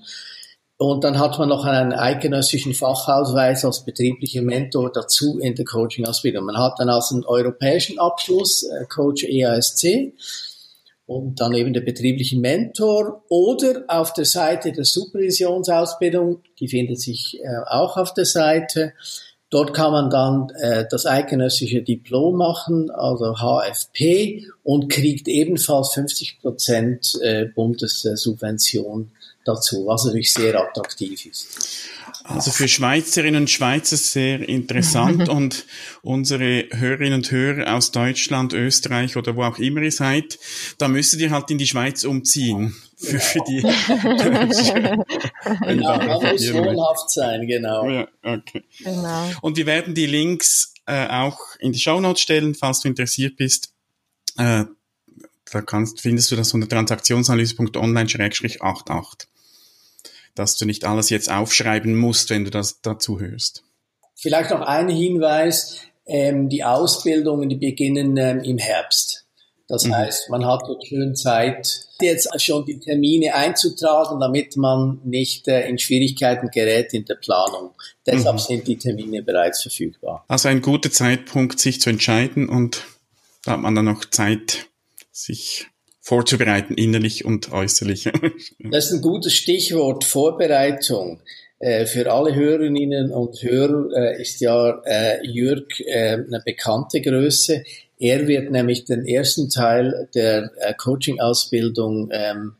Und 0.76 1.04
dann 1.04 1.20
hat 1.20 1.38
man 1.38 1.48
noch 1.48 1.64
einen 1.64 1.92
eidgenössischen 1.92 2.74
Fachausweis 2.74 3.64
als 3.64 3.84
betrieblicher 3.84 4.42
Mentor 4.42 4.90
dazu 4.92 5.38
in 5.38 5.54
der 5.54 5.64
Coaching-Ausbildung. 5.64 6.46
Man 6.46 6.58
hat 6.58 6.80
dann 6.80 6.88
also 6.88 7.14
einen 7.14 7.24
europäischen 7.24 8.00
Abschluss, 8.00 8.64
äh, 8.64 8.86
Coach 8.86 9.22
EASC, 9.22 10.12
und 11.06 11.40
dann 11.40 11.54
eben 11.54 11.72
der 11.72 11.80
betriebliche 11.80 12.38
Mentor 12.38 13.24
oder 13.28 13.84
auf 13.88 14.12
der 14.12 14.24
Seite 14.24 14.72
der 14.72 14.84
Supervisionsausbildung, 14.84 16.42
die 16.58 16.68
findet 16.68 17.00
sich 17.00 17.40
äh, 17.40 17.58
auch 17.66 17.96
auf 17.96 18.14
der 18.14 18.26
Seite, 18.26 18.94
Dort 19.50 19.74
kann 19.74 19.90
man 19.90 20.10
dann 20.10 20.50
äh, 20.60 20.86
das 20.88 21.06
eidgenössische 21.06 21.82
Diplom 21.82 22.36
machen, 22.36 22.88
also 22.90 23.34
HFP, 23.34 24.46
und 24.62 24.88
kriegt 24.88 25.26
ebenfalls 25.26 25.92
50 25.94 26.40
Prozent 26.40 27.18
äh, 27.20 27.46
Bundessubvention 27.46 29.10
dazu, 29.44 29.86
was 29.86 30.04
natürlich 30.04 30.32
sehr 30.32 30.54
attraktiv 30.60 31.26
ist. 31.26 31.48
Also 32.30 32.52
für 32.52 32.68
Schweizerinnen 32.68 33.42
und 33.42 33.50
Schweizer 33.50 33.96
sehr 33.96 34.48
interessant 34.48 35.28
und 35.28 35.66
unsere 36.02 36.66
Hörerinnen 36.70 37.14
und 37.14 37.30
Hörer 37.30 37.74
aus 37.74 37.90
Deutschland, 37.90 38.52
Österreich 38.52 39.16
oder 39.16 39.36
wo 39.36 39.42
auch 39.42 39.58
immer 39.58 39.82
ihr 39.82 39.92
seid, 39.92 40.38
da 40.78 40.88
müsstet 40.88 41.20
ihr 41.20 41.30
halt 41.30 41.50
in 41.50 41.58
die 41.58 41.66
Schweiz 41.66 42.04
umziehen. 42.04 42.74
Für, 43.00 43.18
für 43.18 43.40
die 43.48 43.62
genau, 45.66 45.96
man 45.96 46.32
muss 46.32 46.52
wohnhaft 46.52 47.10
sein, 47.10 47.46
genau. 47.46 47.88
Ja, 47.88 48.06
okay. 48.22 48.62
genau. 48.78 49.30
Und 49.40 49.56
wir 49.56 49.64
werden 49.64 49.94
die 49.94 50.04
Links 50.04 50.74
äh, 50.84 51.06
auch 51.06 51.38
in 51.60 51.72
die 51.72 51.78
Shownotes 51.78 52.20
stellen, 52.20 52.54
falls 52.54 52.80
du 52.80 52.88
interessiert 52.88 53.38
bist. 53.38 53.72
Äh, 54.36 54.66
da 55.50 55.62
kannst, 55.62 56.02
findest 56.02 56.30
du 56.30 56.36
das 56.36 56.52
unter 56.52 56.68
transaktionsanalyse.online-88 56.68 59.28
dass 60.40 60.56
du 60.56 60.64
nicht 60.64 60.86
alles 60.86 61.10
jetzt 61.10 61.30
aufschreiben 61.30 61.94
musst, 61.94 62.30
wenn 62.30 62.46
du 62.46 62.50
das 62.50 62.80
dazu 62.80 63.20
hörst. 63.20 63.62
Vielleicht 64.16 64.48
noch 64.48 64.62
ein 64.62 64.88
Hinweis, 64.88 65.82
ähm, 66.06 66.48
die 66.48 66.64
Ausbildungen, 66.64 67.50
die 67.50 67.56
beginnen 67.56 68.16
ähm, 68.16 68.40
im 68.40 68.56
Herbst. 68.56 69.26
Das 69.68 69.84
mhm. 69.84 69.96
heißt, 69.96 70.30
man 70.30 70.46
hat 70.46 70.62
dort 70.66 70.86
schön 70.86 71.14
Zeit, 71.14 71.82
jetzt 72.00 72.28
schon 72.40 72.64
die 72.64 72.80
Termine 72.80 73.34
einzutragen, 73.34 74.18
damit 74.18 74.56
man 74.56 75.02
nicht 75.04 75.46
äh, 75.46 75.68
in 75.68 75.78
Schwierigkeiten 75.78 76.48
gerät 76.50 76.94
in 76.94 77.04
der 77.04 77.16
Planung. 77.16 77.72
Deshalb 78.06 78.36
mhm. 78.36 78.40
sind 78.40 78.66
die 78.66 78.78
Termine 78.78 79.22
bereits 79.22 79.60
verfügbar. 79.60 80.24
Also 80.26 80.48
ein 80.48 80.62
guter 80.62 80.90
Zeitpunkt, 80.90 81.60
sich 81.60 81.82
zu 81.82 81.90
entscheiden 81.90 82.48
und 82.48 82.82
da 83.44 83.52
hat 83.52 83.60
man 83.60 83.74
dann 83.74 83.84
noch 83.84 84.06
Zeit, 84.06 84.68
sich 85.12 85.66
vorzubereiten, 86.00 86.74
innerlich 86.74 87.24
und 87.24 87.52
äußerlich. 87.52 88.10
das 88.58 88.86
ist 88.86 88.92
ein 88.92 89.02
gutes 89.02 89.34
Stichwort, 89.34 90.04
Vorbereitung. 90.04 91.20
Äh, 91.58 91.84
für 91.84 92.10
alle 92.10 92.34
Hörerinnen 92.34 93.12
und 93.12 93.42
Hörer 93.42 93.90
äh, 93.94 94.22
ist 94.22 94.40
ja 94.40 94.80
äh, 94.84 95.24
Jürg 95.26 95.66
eine 95.86 96.42
bekannte 96.44 97.00
Größe. 97.02 97.62
Er 97.98 98.26
wird 98.26 98.50
nämlich 98.50 98.86
den 98.86 99.04
ersten 99.06 99.50
Teil 99.50 100.08
der 100.14 100.50
Coaching-Ausbildung 100.78 102.08
ähm, 102.12 102.54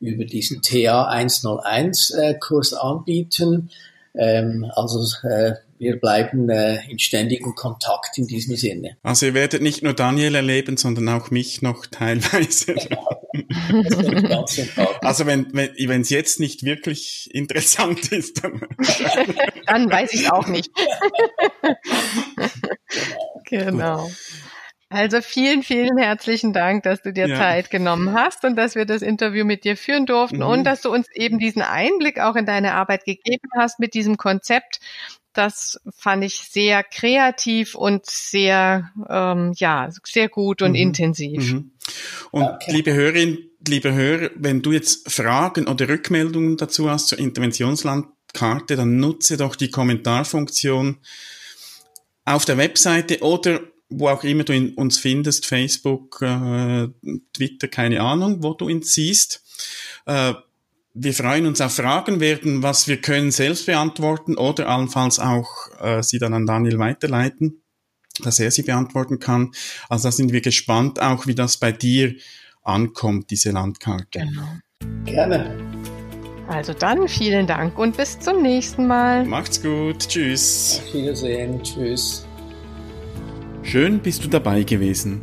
über 0.00 0.26
diesen 0.26 0.60
TA 0.60 1.10
101-Kurs 1.10 2.74
anbieten. 2.74 3.70
Ähm, 4.14 4.70
also 4.74 5.02
wir 5.82 5.98
bleiben 5.98 6.48
äh, 6.48 6.78
in 6.88 6.98
ständigem 6.98 7.54
Kontakt 7.54 8.16
in 8.16 8.26
diesem 8.26 8.56
Sinne. 8.56 8.96
Also 9.02 9.26
ihr 9.26 9.34
werdet 9.34 9.60
nicht 9.60 9.82
nur 9.82 9.94
Daniel 9.94 10.34
erleben, 10.34 10.76
sondern 10.76 11.08
auch 11.08 11.30
mich 11.30 11.62
noch 11.62 11.86
teilweise. 11.86 12.74
Genau. 13.34 14.44
also 15.00 15.24
wenn 15.24 15.54
wenn 15.54 16.00
es 16.02 16.10
jetzt 16.10 16.38
nicht 16.38 16.64
wirklich 16.64 17.30
interessant 17.32 18.12
ist, 18.12 18.44
dann, 18.44 18.60
dann 19.66 19.90
weiß 19.90 20.12
ich 20.12 20.30
auch 20.30 20.48
nicht. 20.48 20.70
genau. 23.48 23.70
genau. 23.70 24.10
Also 24.92 25.22
vielen, 25.22 25.62
vielen 25.62 25.96
herzlichen 25.96 26.52
Dank, 26.52 26.82
dass 26.82 27.00
du 27.00 27.14
dir 27.14 27.26
ja. 27.26 27.36
Zeit 27.36 27.70
genommen 27.70 28.12
hast 28.12 28.44
und 28.44 28.56
dass 28.56 28.74
wir 28.74 28.84
das 28.84 29.00
Interview 29.00 29.46
mit 29.46 29.64
dir 29.64 29.78
führen 29.78 30.04
durften 30.04 30.40
mhm. 30.40 30.46
und 30.46 30.64
dass 30.64 30.82
du 30.82 30.92
uns 30.92 31.06
eben 31.14 31.38
diesen 31.38 31.62
Einblick 31.62 32.20
auch 32.20 32.36
in 32.36 32.44
deine 32.44 32.74
Arbeit 32.74 33.06
gegeben 33.06 33.48
hast 33.56 33.80
mit 33.80 33.94
diesem 33.94 34.18
Konzept, 34.18 34.80
das 35.32 35.80
fand 35.96 36.24
ich 36.24 36.34
sehr 36.50 36.82
kreativ 36.82 37.74
und 37.74 38.06
sehr, 38.06 38.90
ähm, 39.08 39.52
ja, 39.56 39.88
sehr 40.04 40.28
gut 40.28 40.62
und 40.62 40.70
mhm. 40.70 40.76
intensiv. 40.76 41.52
Mhm. 41.52 41.70
Und 42.30 42.42
okay. 42.44 42.72
liebe 42.72 42.94
Hörerin, 42.94 43.38
liebe 43.66 43.92
Hörer, 43.92 44.30
wenn 44.36 44.62
du 44.62 44.72
jetzt 44.72 45.10
Fragen 45.10 45.66
oder 45.68 45.88
Rückmeldungen 45.88 46.56
dazu 46.56 46.90
hast 46.90 47.08
zur 47.08 47.18
Interventionslandkarte, 47.18 48.76
dann 48.76 48.98
nutze 48.98 49.36
doch 49.36 49.56
die 49.56 49.70
Kommentarfunktion 49.70 50.98
auf 52.24 52.44
der 52.44 52.58
Webseite 52.58 53.20
oder 53.20 53.60
wo 53.88 54.08
auch 54.08 54.24
immer 54.24 54.44
du 54.44 54.72
uns 54.76 54.98
findest, 54.98 55.44
Facebook, 55.46 56.22
äh, 56.22 56.88
Twitter, 57.34 57.68
keine 57.68 58.00
Ahnung, 58.00 58.42
wo 58.42 58.54
du 58.54 58.68
ihn 58.68 58.82
siehst. 58.82 59.42
Äh, 60.06 60.34
wir 60.94 61.14
freuen 61.14 61.46
uns 61.46 61.60
auf 61.60 61.74
Fragen, 61.74 62.20
werden, 62.20 62.62
was 62.62 62.86
wir 62.86 62.98
können, 63.00 63.30
selbst 63.30 63.66
beantworten 63.66 64.36
oder 64.36 64.68
allenfalls 64.68 65.18
auch 65.18 65.48
äh, 65.80 66.02
sie 66.02 66.18
dann 66.18 66.34
an 66.34 66.46
Daniel 66.46 66.78
weiterleiten, 66.78 67.62
dass 68.22 68.38
er 68.38 68.50
sie 68.50 68.62
beantworten 68.62 69.18
kann. 69.18 69.52
Also 69.88 70.08
da 70.08 70.12
sind 70.12 70.32
wir 70.32 70.42
gespannt 70.42 71.00
auch, 71.00 71.26
wie 71.26 71.34
das 71.34 71.56
bei 71.56 71.72
dir 71.72 72.14
ankommt, 72.62 73.30
diese 73.30 73.50
Landkarte. 73.50 74.20
Genau. 74.20 74.48
Gerne. 75.04 75.56
Also 76.48 76.74
dann 76.74 77.08
vielen 77.08 77.46
Dank 77.46 77.78
und 77.78 77.96
bis 77.96 78.18
zum 78.18 78.42
nächsten 78.42 78.86
Mal. 78.86 79.24
Macht's 79.24 79.62
gut. 79.62 80.00
Tschüss. 80.00 80.82
Auf 80.86 80.94
Wiedersehen. 80.94 81.62
Tschüss. 81.62 82.26
Schön 83.62 84.00
bist 84.00 84.24
du 84.24 84.28
dabei 84.28 84.62
gewesen. 84.64 85.22